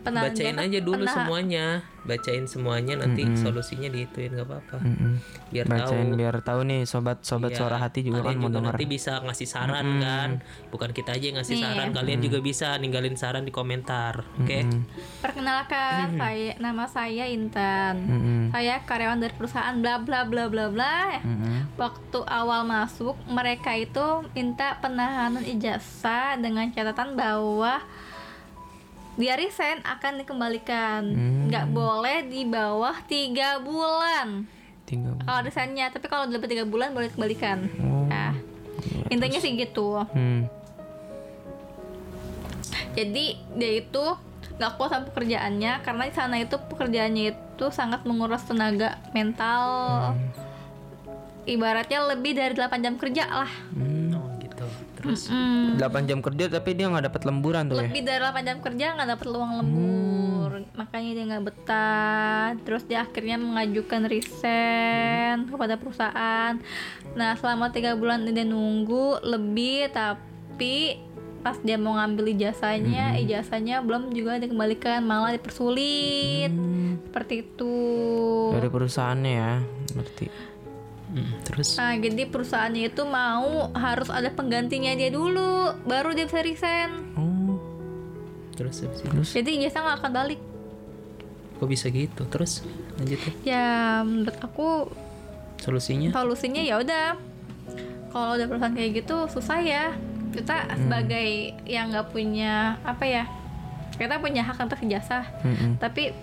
penahan 0.00 0.32
bacain 0.32 0.56
aja 0.56 0.78
dulu 0.80 1.02
penahan- 1.02 1.16
semuanya. 1.20 1.66
Bacain 2.00 2.48
semuanya 2.48 2.96
nanti 2.96 3.28
solusinya 3.36 3.84
dihituin 3.86 4.32
nggak 4.32 4.48
apa-apa. 4.48 4.80
Mm-mm. 4.80 5.20
biar 5.52 5.66
bacain 5.68 6.08
tahu. 6.08 6.16
biar 6.16 6.36
tahu 6.40 6.60
nih 6.64 6.82
sobat-sobat 6.82 7.52
Iya, 7.52 7.58
suara 7.58 7.76
hati 7.76 8.00
juga 8.00 8.22
kan 8.22 8.38
mau 8.38 8.48
nanti 8.48 8.86
bisa 8.86 9.20
ngasih 9.20 9.44
saran 9.44 10.00
kan. 10.00 10.30
Bukan 10.70 10.90
kita 10.90 11.12
aja 11.12 11.24
yang 11.26 11.36
ngasih 11.36 11.54
Nih. 11.54 11.62
saran 11.62 11.88
kalian 11.92 12.20
juga 12.20 12.40
bisa 12.40 12.72
ninggalin 12.76 13.14
saran 13.14 13.44
di 13.44 13.52
komentar 13.52 14.24
oke? 14.38 14.58
Perkenalkan 15.20 16.16
saya 16.16 16.56
nama 16.56 16.84
saya 16.86 17.28
Intan. 17.28 17.94
Mm-mm. 18.00 18.40
saya 18.50 18.80
karyawan 18.80 19.20
dari 19.20 19.34
perusahaan 19.34 19.76
bla 19.76 20.00
bla 20.00 20.24
bla 20.24 20.48
bla 20.48 20.66
bla. 20.66 21.20
Mm-mm. 21.20 21.76
waktu 21.76 22.18
awal 22.24 22.64
masuk 22.64 23.12
mereka 23.26 23.74
itu 23.74 24.04
minta 24.32 24.80
penahanan 24.80 25.44
ijazah 25.44 26.40
dengan 26.40 26.68
catatan 26.70 27.12
bahwa 27.12 27.84
dia 29.20 29.36
resign 29.36 29.84
akan 29.84 30.24
dikembalikan. 30.24 31.04
Nggak 31.52 31.66
boleh 31.68 32.24
di 32.24 32.48
bawah 32.48 32.96
tiga 33.04 33.60
bulan. 33.60 34.48
Tiga 34.88 35.12
kalau 35.22 35.40
resignnya 35.44 35.92
tapi 35.92 36.08
kalau 36.08 36.24
lebih 36.26 36.48
tiga 36.48 36.64
bulan 36.64 36.96
boleh 36.96 37.12
dikembalikan. 37.12 37.68
Oh 37.84 38.00
intinya 39.10 39.38
sih 39.42 39.52
gitu. 39.58 40.00
Hmm. 40.14 40.46
jadi 42.90 43.38
dia 43.54 43.70
itu 43.86 44.04
nggak 44.58 44.72
kuat 44.76 44.90
sama 44.92 45.04
pekerjaannya 45.08 45.72
karena 45.86 46.02
di 46.10 46.14
sana 46.14 46.36
itu 46.42 46.56
pekerjaannya 46.58 47.24
itu 47.32 47.66
sangat 47.70 48.06
menguras 48.06 48.46
tenaga 48.46 48.98
mental. 49.14 49.64
Ibaratnya 51.48 52.04
lebih 52.14 52.36
dari 52.36 52.52
8 52.52 52.84
jam 52.84 52.94
kerja 53.00 53.24
lah 53.26 53.52
Terus 55.10 55.26
Mm. 55.30 55.78
8 55.78 56.08
jam 56.08 56.18
kerja 56.20 56.44
tapi 56.46 56.70
dia 56.72 56.86
nggak 56.86 57.04
dapat 57.10 57.22
lemburan 57.26 57.62
tuh 57.66 57.76
ya. 57.76 57.86
lebih 57.86 58.00
dari 58.02 58.20
8 58.20 58.46
jam 58.46 58.58
kerja 58.60 58.84
nggak 58.94 59.08
dapat 59.14 59.26
luang 59.26 59.52
lembur 59.58 60.50
makanya 60.74 61.10
dia 61.12 61.24
nggak 61.26 61.44
betah 61.44 62.46
terus 62.62 62.82
dia 62.84 63.02
akhirnya 63.02 63.36
mengajukan 63.36 64.06
resign 64.06 65.48
kepada 65.48 65.74
perusahaan 65.76 66.54
nah 67.12 67.34
selama 67.34 67.70
tiga 67.70 67.94
bulan 67.94 68.24
dia 68.24 68.44
nunggu 68.44 69.20
lebih 69.22 69.90
tapi 69.90 71.00
pas 71.40 71.56
dia 71.58 71.80
mau 71.80 71.96
ngambil 71.96 72.36
ijazahnya 72.36 73.16
ijazahnya 73.18 73.80
belum 73.80 74.12
juga 74.12 74.36
dikembalikan 74.36 75.00
malah 75.00 75.32
dipersulit 75.32 76.52
seperti 77.08 77.34
itu 77.42 77.74
Dari 78.52 78.68
perusahaannya 78.68 79.32
ya. 79.32 79.52
Berarti. 79.90 80.26
Mm, 81.12 81.46
terus? 81.46 81.76
Nah 81.76 81.94
jadi 81.96 82.22
perusahaannya 82.26 82.82
itu 82.90 83.02
mau 83.06 83.70
harus 83.74 84.08
ada 84.10 84.30
penggantinya 84.30 84.94
dia 84.94 85.10
dulu 85.10 85.74
baru 85.84 86.14
dia 86.14 86.26
bisa 86.26 86.40
resign. 86.42 86.90
Oh. 87.18 87.28
terus 88.54 88.84
habis 88.84 89.00
itu, 89.00 89.08
Terus? 89.08 89.30
Jadi 89.32 89.50
ijazah 89.56 89.80
nggak 89.80 89.96
akan 90.04 90.12
balik. 90.12 90.40
Kok 91.56 91.68
bisa 91.68 91.86
gitu? 91.88 92.22
Terus? 92.28 92.60
Lanjut 93.00 93.18
ya. 93.20 93.32
ya 93.44 93.68
menurut 94.04 94.36
aku 94.40 94.92
Solusinya? 95.60 96.12
solusinya 96.12 96.60
ya 96.60 96.76
udah. 96.76 97.16
Kalau 98.10 98.36
udah 98.36 98.46
perusahaan 98.48 98.76
kayak 98.76 99.04
gitu 99.04 99.16
susah 99.32 99.60
ya. 99.64 99.84
Kita 100.30 100.76
sebagai 100.76 101.56
yang 101.64 101.88
nggak 101.88 102.12
punya 102.12 102.76
apa 102.84 103.04
ya 103.08 103.24
kita 104.00 104.16
punya 104.16 104.40
hak 104.40 104.56
atas 104.56 104.80
ijazah. 104.80 105.24
Mm-mm. 105.44 105.76
tapi 105.76 106.16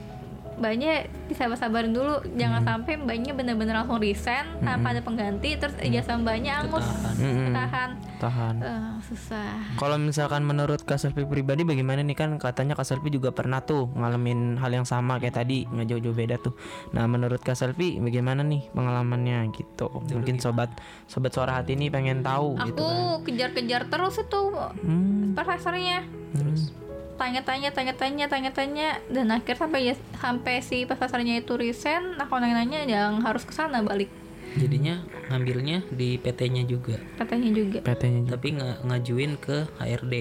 mbaknya 0.58 1.06
disabar-sabarin 1.30 1.94
dulu. 1.94 2.22
Jangan 2.36 2.66
sampai 2.66 2.98
mbaknya 2.98 3.32
bener-bener 3.38 3.78
langsung 3.78 4.02
resign 4.02 4.46
tanpa 4.62 4.94
ada 4.94 5.02
pengganti 5.06 5.56
terus 5.56 5.78
ijazah 5.80 6.18
mbaknya 6.18 6.66
angus. 6.66 6.86
Mm-mm. 7.18 7.54
tahan 7.54 7.90
tahan. 8.18 8.56
Eh, 8.66 8.92
susah. 9.06 9.78
Kalau 9.78 10.02
misalkan 10.02 10.42
menurut 10.42 10.82
Kak 10.82 10.98
Selvi 10.98 11.24
pribadi 11.24 11.62
bagaimana 11.62 12.02
nih? 12.02 12.18
Kan 12.18 12.42
katanya 12.42 12.74
Kak 12.74 12.90
Selvi 12.90 13.14
juga 13.14 13.30
pernah 13.30 13.62
tuh 13.62 13.94
ngalamin 13.94 14.58
hal 14.58 14.74
yang 14.74 14.90
sama 14.90 15.22
kayak 15.22 15.38
tadi 15.38 15.70
nggak 15.70 15.88
jauh-jauh 15.94 16.18
beda 16.18 16.36
tuh. 16.42 16.58
Nah 16.98 17.06
menurut 17.06 17.40
Kak 17.46 17.54
Selvi 17.54 18.02
bagaimana 18.02 18.42
nih 18.42 18.74
pengalamannya 18.74 19.54
gitu? 19.54 20.02
Mungkin 20.10 20.42
sobat 20.42 20.74
sobat 21.06 21.30
suara 21.32 21.62
hati 21.62 21.78
ini 21.78 21.94
pengen 21.94 22.26
tahu 22.26 22.58
gitu 22.66 22.82
aku 22.82 23.22
kan. 23.22 23.26
kejar-kejar 23.30 23.82
terus 23.88 24.18
itu 24.18 24.42
Hmm, 24.82 25.38
profesornya. 25.38 26.02
Terus 26.34 26.74
tanya-tanya 27.18 27.70
tanya-tanya 27.70 28.26
tanya-tanya 28.26 28.88
dan 29.08 29.28
akhir 29.30 29.58
sampai 29.58 29.82
ya- 29.88 30.04
sampai 30.16 30.62
si 30.62 30.86
profesornya 30.86 31.36
itu 31.36 31.54
resign 31.54 32.16
aku 32.16 32.34
nanya-nanya 32.34 32.86
yang 32.86 33.20
harus 33.20 33.42
ke 33.42 33.52
sana 33.52 33.82
balik 33.82 34.08
jadinya 34.54 35.02
ngambilnya 35.28 35.84
di 35.92 36.16
PT-nya 36.16 36.64
juga, 36.64 36.98
katanya 37.16 37.50
juga 37.52 37.80
PT-nya 37.84 38.20
juga. 38.22 38.32
tapi 38.32 38.48
nggak 38.54 38.76
ngajuin 38.84 39.32
ke 39.36 39.58
HRD. 39.76 40.14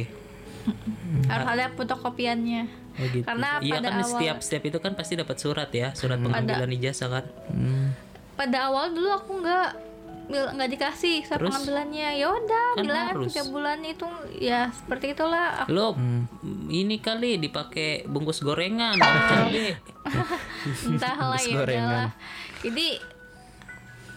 harus 1.26 1.46
ada 1.46 1.70
fotokopiannya 1.70 2.64
Oh 2.96 3.04
gitu. 3.06 3.22
Karena 3.22 3.60
iya 3.60 3.76
pada 3.76 3.86
kan 3.86 4.00
awal- 4.00 4.08
setiap 4.10 4.38
step 4.40 4.62
itu 4.64 4.78
kan 4.78 4.92
pasti 4.92 5.14
dapat 5.14 5.36
surat 5.36 5.68
ya, 5.70 5.92
surat 5.92 6.16
pengambilan 6.16 6.64
ijazah 6.72 7.08
kan. 7.10 7.24
Hmm. 7.46 7.92
pada 8.32 8.68
awal 8.68 8.88
dulu 8.90 9.08
aku 9.10 9.32
nggak 9.38 9.68
bil- 10.26 10.50
nggak 10.50 10.70
dikasih 10.70 11.22
saat 11.22 11.38
Terus? 11.38 11.48
pengambilannya 11.48 12.08
ya 12.14 12.28
udah 12.28 12.66
Kan 12.72 12.82
bilang 12.82 13.06
harus. 13.10 13.24
tiga 13.28 13.42
bulan 13.46 13.78
itu 13.80 14.06
ya 14.36 14.68
seperti 14.70 15.12
itulah. 15.12 15.62
Aku- 15.62 15.70
Lo 15.70 15.94
ini 16.68 16.98
kali 16.98 17.36
dipakai 17.36 18.04
bungkus 18.04 18.40
gorengan 18.40 18.98
entahlah 20.86 21.40
ya 21.40 21.56
udahlah. 21.56 22.08
jadi 22.60 22.88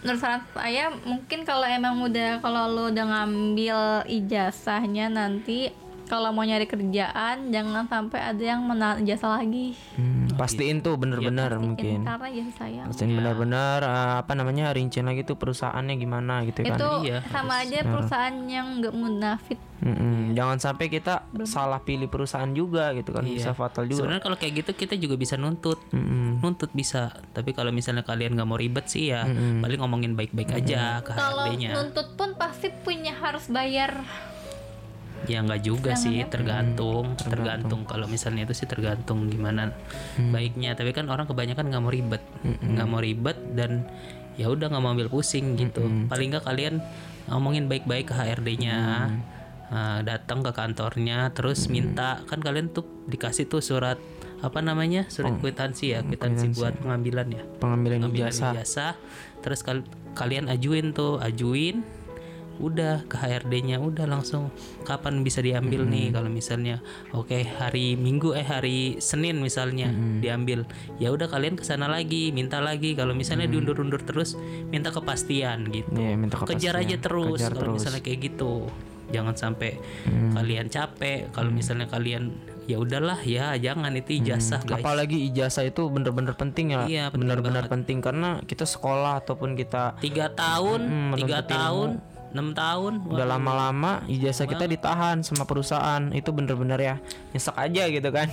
menurut 0.00 0.16
saran 0.18 0.40
saya 0.50 0.88
mungkin 0.98 1.44
kalau 1.44 1.62
emang 1.62 2.00
udah 2.00 2.40
kalau 2.40 2.64
lo 2.66 2.88
udah 2.88 3.04
ngambil 3.06 3.78
ijazahnya 4.06 5.06
nanti 5.08 5.68
kalau 6.10 6.34
mau 6.34 6.42
nyari 6.42 6.66
kerjaan 6.66 7.48
jangan 7.48 7.86
sampai 7.86 8.18
ada 8.18 8.42
yang 8.42 8.60
menahan 8.60 8.98
ijazah 9.00 9.30
lagi 9.32 9.78
Hmm, 9.94 10.26
pastiin 10.34 10.82
tuh 10.82 10.98
bener-bener 10.98 11.54
mungkin. 11.54 12.02
karena 12.02 12.26
ijazah 12.26 12.54
sayang 12.58 12.86
Pastiin 12.90 13.14
benar-benar 13.14 13.78
eh, 13.80 14.14
apa 14.18 14.32
namanya 14.34 14.74
rinciin 14.74 15.06
lagi 15.06 15.22
tuh 15.22 15.36
perusahaannya 15.36 15.94
gimana 15.94 16.42
gitu 16.42 16.66
kan. 16.66 16.74
itu 16.74 16.88
Iya, 17.06 17.22
sama 17.30 17.62
aja 17.62 17.78
perusahaan 17.80 18.34
yang 18.44 18.82
nggak 18.82 18.92
munafik 18.92 19.58
Mm-mm. 19.80 20.36
Jangan 20.36 20.60
sampai 20.60 20.92
kita 20.92 21.24
salah 21.44 21.80
pilih 21.80 22.04
perusahaan 22.04 22.50
juga 22.50 22.92
gitu 22.92 23.16
kan 23.16 23.24
bisa 23.24 23.56
fatal 23.56 23.88
juga. 23.88 24.04
Sebenarnya 24.04 24.20
kalau 24.20 24.36
kayak 24.36 24.52
gitu 24.60 24.70
kita 24.76 24.94
juga 24.94 25.16
bisa 25.16 25.40
nuntut. 25.40 25.80
Mm-mm. 25.88 26.36
Nuntut 26.38 26.68
bisa, 26.70 27.16
tapi 27.32 27.56
kalau 27.56 27.72
misalnya 27.72 28.04
kalian 28.04 28.36
nggak 28.36 28.44
mau 28.44 28.60
ribet 28.60 28.86
sih 28.86 29.08
ya, 29.08 29.24
paling 29.56 29.80
ngomongin 29.80 30.12
baik-baik 30.12 30.52
aja 30.54 31.00
ke 31.00 31.12
kalau 31.12 31.48
nuntut 31.48 32.12
pun 32.12 32.36
pasti 32.36 32.68
punya 32.76 33.12
harus 33.14 33.48
bayar 33.48 34.04
Ya 35.26 35.40
nggak 35.40 35.60
juga 35.60 35.92
sih, 35.94 36.24
tergantung, 36.26 37.12
tergantung. 37.14 37.84
Kalau 37.84 38.06
misalnya 38.06 38.44
itu 38.44 38.54
sih 38.54 38.64
tergantung 38.64 39.26
gimana 39.26 39.72
baiknya. 40.16 40.72
Tapi 40.72 40.90
kan 40.90 41.06
orang 41.06 41.24
kebanyakan 41.24 41.66
nggak 41.66 41.82
mau 41.82 41.90
ribet, 41.90 42.22
nggak 42.42 42.86
mau 42.86 42.98
ribet 42.98 43.36
dan 43.52 43.84
ya 44.34 44.46
udah 44.46 44.68
nggak 44.68 44.80
mau 44.80 44.90
ambil 44.90 45.08
pusing 45.08 45.56
gitu. 45.56 45.80
Paling 46.06 46.28
nggak 46.30 46.44
kalian 46.44 46.80
ngomongin 47.26 47.66
baik-baik 47.66 48.08
ke 48.08 48.14
HRD-nya. 48.14 48.78
Nah, 49.70 50.02
datang 50.02 50.42
ke 50.42 50.50
kantornya, 50.50 51.30
terus 51.30 51.68
minta 51.68 52.26
kan 52.26 52.38
kalian 52.38 52.68
tuh 52.68 52.82
dikasih 53.06 53.46
tuh 53.46 53.62
surat 53.62 54.00
apa 54.40 54.58
namanya 54.58 55.04
surat 55.06 55.36
kwitansi 55.36 55.92
ya, 55.92 56.00
kwitansi 56.00 56.56
buat 56.56 56.74
pengambilan 56.74 57.28
ya 57.28 57.44
Pengambilan 57.60 58.02
pengambilan 58.02 58.32
ijazah. 58.32 58.50
ijazah 58.50 58.92
terus 59.38 59.60
kal- 59.60 59.84
kalian 60.12 60.48
ajuin 60.48 60.90
tuh 60.90 61.20
ajuin 61.20 61.84
udah 62.60 63.08
ke 63.08 63.16
HRD-nya 63.16 63.80
udah 63.80 64.04
langsung 64.04 64.52
kapan 64.84 65.24
bisa 65.24 65.40
diambil 65.40 65.88
hmm. 65.88 65.90
nih 65.90 66.06
kalau 66.12 66.30
misalnya 66.30 66.84
oke 67.16 67.32
okay, 67.32 67.42
hari 67.48 67.96
Minggu 67.96 68.36
eh 68.36 68.44
hari 68.44 69.00
Senin 69.00 69.40
misalnya 69.40 69.88
hmm. 69.88 70.20
diambil 70.20 70.68
ya 71.00 71.08
udah 71.10 71.26
kalian 71.26 71.56
ke 71.56 71.64
sana 71.64 71.88
lagi 71.88 72.30
minta 72.30 72.60
lagi 72.60 72.92
kalau 72.92 73.16
misalnya 73.16 73.48
hmm. 73.48 73.54
diundur-undur 73.56 74.04
terus 74.04 74.36
minta 74.68 74.92
kepastian 74.92 75.72
gitu 75.72 75.96
yeah, 75.96 76.14
minta 76.14 76.36
kepastian. 76.36 76.60
kejar 76.60 76.74
aja 76.76 76.96
terus 77.00 77.40
kalau 77.40 77.74
misalnya 77.74 78.00
kayak 78.04 78.20
gitu 78.30 78.68
jangan 79.10 79.34
sampai 79.34 79.76
hmm. 80.06 80.32
kalian 80.38 80.66
capek 80.70 81.28
kalau 81.34 81.50
mm. 81.50 81.56
misalnya 81.58 81.86
kalian 81.90 82.30
ya 82.70 82.78
udahlah 82.78 83.18
ya 83.26 83.58
jangan 83.58 83.90
itu 83.98 84.14
mm. 84.14 84.18
ijazah 84.22 84.62
hmm. 84.62 84.70
guys. 84.70 84.82
apalagi 84.82 85.18
ijazah 85.26 85.64
itu 85.66 85.82
bener-bener 85.90 86.34
penting 86.38 86.78
ya 86.78 86.86
iya, 86.86 87.04
bener-bener 87.10 87.66
penting 87.66 87.98
karena 87.98 88.38
kita 88.46 88.62
sekolah 88.62 89.26
ataupun 89.26 89.58
kita 89.58 89.98
tiga 89.98 90.30
tahun 90.30 90.80
hmm, 90.86 91.12
tiga 91.18 91.42
tahun 91.42 91.98
6 92.30 92.54
tahun. 92.54 92.92
Udah 93.06 93.26
lama-lama 93.26 94.02
ijazah 94.06 94.46
kita 94.46 94.66
ditahan 94.66 95.22
sama 95.26 95.44
perusahaan. 95.46 96.10
Itu 96.14 96.30
bener-bener 96.30 96.78
ya 96.78 96.94
nyesek 97.34 97.56
aja 97.58 97.86
gitu 97.90 98.08
kan. 98.10 98.30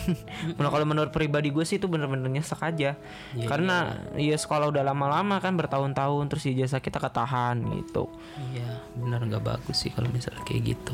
Nah 0.57 0.69
kalau 0.69 0.85
menurut 0.85 1.09
pribadi 1.13 1.49
gue 1.49 1.65
sih 1.65 1.81
itu 1.81 1.89
bener-bener 1.89 2.29
nyesek 2.29 2.61
aja. 2.61 2.97
Yeah, 3.33 3.47
karena 3.49 3.97
yeah. 4.13 4.35
ya 4.35 4.37
sekolah 4.37 4.69
udah 4.69 4.83
lama-lama 4.85 5.41
kan 5.41 5.57
bertahun-tahun 5.57 6.25
terus 6.29 6.45
ijazah 6.49 6.81
kita 6.81 7.01
ketahan 7.01 7.61
gitu. 7.81 8.09
Iya 8.53 8.61
yeah, 8.61 8.73
bener 8.97 9.19
gak 9.27 9.43
bagus 9.45 9.77
sih 9.81 9.91
kalau 9.93 10.09
misalnya 10.13 10.41
kayak 10.45 10.77
gitu. 10.77 10.93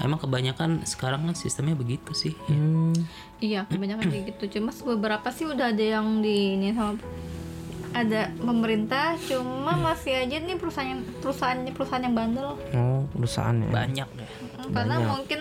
Emang 0.00 0.16
kebanyakan 0.16 0.88
sekarang 0.88 1.28
kan 1.28 1.36
sistemnya 1.36 1.76
begitu 1.76 2.16
sih 2.16 2.32
ya. 2.48 2.56
hmm. 2.56 2.94
iya 3.44 3.60
kebanyakan 3.68 4.08
kayak 4.08 4.24
gitu. 4.36 4.60
Cuma 4.60 4.72
beberapa 4.72 5.28
sih 5.28 5.44
udah 5.44 5.76
ada 5.76 5.84
yang 6.00 6.24
di 6.24 6.56
ini 6.56 6.72
sama 6.72 6.96
ada 7.90 8.30
pemerintah, 8.38 9.18
cuma 9.26 9.74
masih 9.74 10.14
aja 10.14 10.38
nih 10.38 10.54
perusahaan 10.54 11.02
perusahaannya 11.18 11.72
perusahaan 11.74 12.04
yang 12.06 12.14
bandel. 12.14 12.54
Oh, 12.74 13.02
perusahaan 13.10 13.56
ya. 13.58 13.66
Banyak 13.66 14.08
deh. 14.14 14.30
Hmm, 14.30 14.70
Karena 14.70 14.96
mungkin 15.02 15.40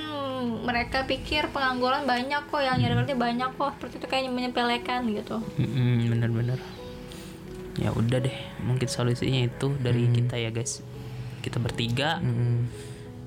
mereka 0.66 1.06
pikir 1.06 1.54
pengangguran 1.54 2.10
banyak 2.10 2.42
kok, 2.50 2.62
yang 2.66 2.82
nyari 2.82 3.06
kerja 3.06 3.16
banyak 3.16 3.50
kok. 3.54 3.70
Seperti 3.78 3.96
itu 4.02 4.08
kayak 4.10 4.34
menyepelekan 4.34 5.06
gitu. 5.14 5.38
Mm-mm, 5.62 6.10
Bener-bener. 6.10 6.60
Ya 7.78 7.94
udah 7.94 8.20
deh, 8.20 8.38
mungkin 8.66 8.90
solusinya 8.90 9.46
itu 9.46 9.72
dari 9.80 10.10
kita 10.10 10.36
ya 10.36 10.50
guys. 10.50 10.82
Kita 11.40 11.62
bertiga 11.62 12.20
Mm-mm. 12.20 12.66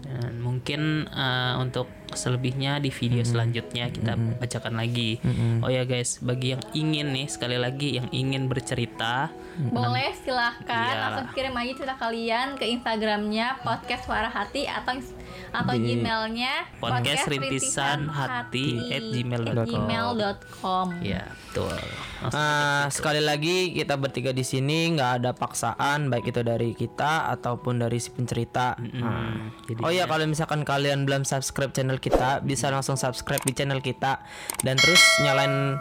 dan 0.05 0.35
mungkin 0.43 1.07
eh, 1.09 1.55
untuk 1.63 1.89
selebihnya 2.15 2.79
di 2.79 2.89
video 2.89 3.23
selanjutnya 3.23 3.89
kita 3.89 4.13
bacakan 4.37 4.75
lagi. 4.75 5.19
Oh 5.59 5.69
ya 5.69 5.83
guys, 5.83 6.19
bagi 6.19 6.53
yang 6.53 6.63
ingin 6.73 7.11
nih 7.11 7.27
sekali 7.27 7.57
lagi 7.57 7.97
yang 7.97 8.09
ingin 8.11 8.47
bercerita, 8.47 9.29
Boleh 9.53 10.17
silahkan 10.17 10.65
Iya. 10.89 11.01
langsung 11.03 11.29
kirim 11.33 11.53
aja 11.53 11.73
cerita 11.75 11.97
kalian 11.99 12.57
ke 12.57 12.65
Instagramnya 12.67 13.61
podcast 13.61 14.03
suara 14.03 14.27
hati 14.27 14.65
atau 14.65 14.97
atau 15.53 15.75
Di- 15.75 16.01
gmailnya 16.01 16.65
Podcast 16.79 17.29
rintisan 17.29 18.09
hati 18.09 18.89
at 18.91 19.05
gmail.com. 19.05 20.89
ya 21.01 21.23
betul. 21.47 21.77
Langsung 22.23 22.41
Ah, 22.41 22.87
sekali 22.89 23.19
lagi 23.19 23.73
kita 23.73 23.95
bertiga 23.95 24.31
di 24.31 24.41
sini 24.43 24.93
nggak 24.93 25.13
ada 25.19 25.31
paksaan 25.33 26.09
baik 26.09 26.25
itu 26.27 26.41
dari 26.41 26.73
kita 26.73 27.29
ataupun 27.31 27.77
dari 27.79 27.99
si 27.99 28.09
pencerita. 28.09 28.79
Nah. 28.79 29.53
jadi 29.63 29.81
oh 29.81 29.91
iya 29.91 30.05
kalau 30.07 30.25
misalkan 30.25 30.63
kalian 30.63 31.05
belum 31.05 31.23
subscribe 31.23 31.71
channel 31.71 31.99
kita 32.03 32.43
bisa 32.43 32.67
langsung 32.75 32.99
subscribe 32.99 33.41
di 33.47 33.55
channel 33.55 33.79
kita 33.79 34.19
dan 34.67 34.75
terus 34.75 34.99
nyalain 35.23 35.79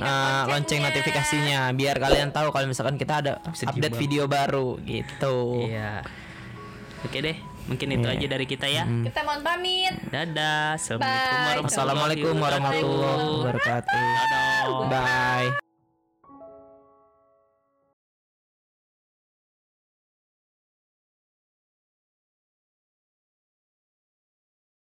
ah, 0.00 0.48
lonceng 0.48 0.80
notifikasinya 0.80 1.76
biar 1.76 2.00
kalian 2.00 2.32
tahu 2.32 2.48
kalau 2.48 2.64
misalkan 2.64 2.96
kita 2.96 3.20
ada 3.20 3.32
update 3.44 3.96
video 4.00 4.24
baru 4.24 4.80
gitu. 4.80 5.68
Iya. 5.68 6.00
Oke 7.04 7.22
deh, 7.22 7.36
mungkin 7.70 7.94
itu 7.94 8.06
aja 8.10 8.26
dari 8.26 8.46
kita 8.48 8.66
ya. 8.66 8.82
Kita 8.82 9.22
mohon 9.22 9.44
pamit. 9.44 9.94
Dadah. 10.10 10.74
Assalamualaikum 10.74 12.34
warahmatullahi 12.34 13.28
wabarakatuh. 13.44 14.90
Bye. 14.90 15.67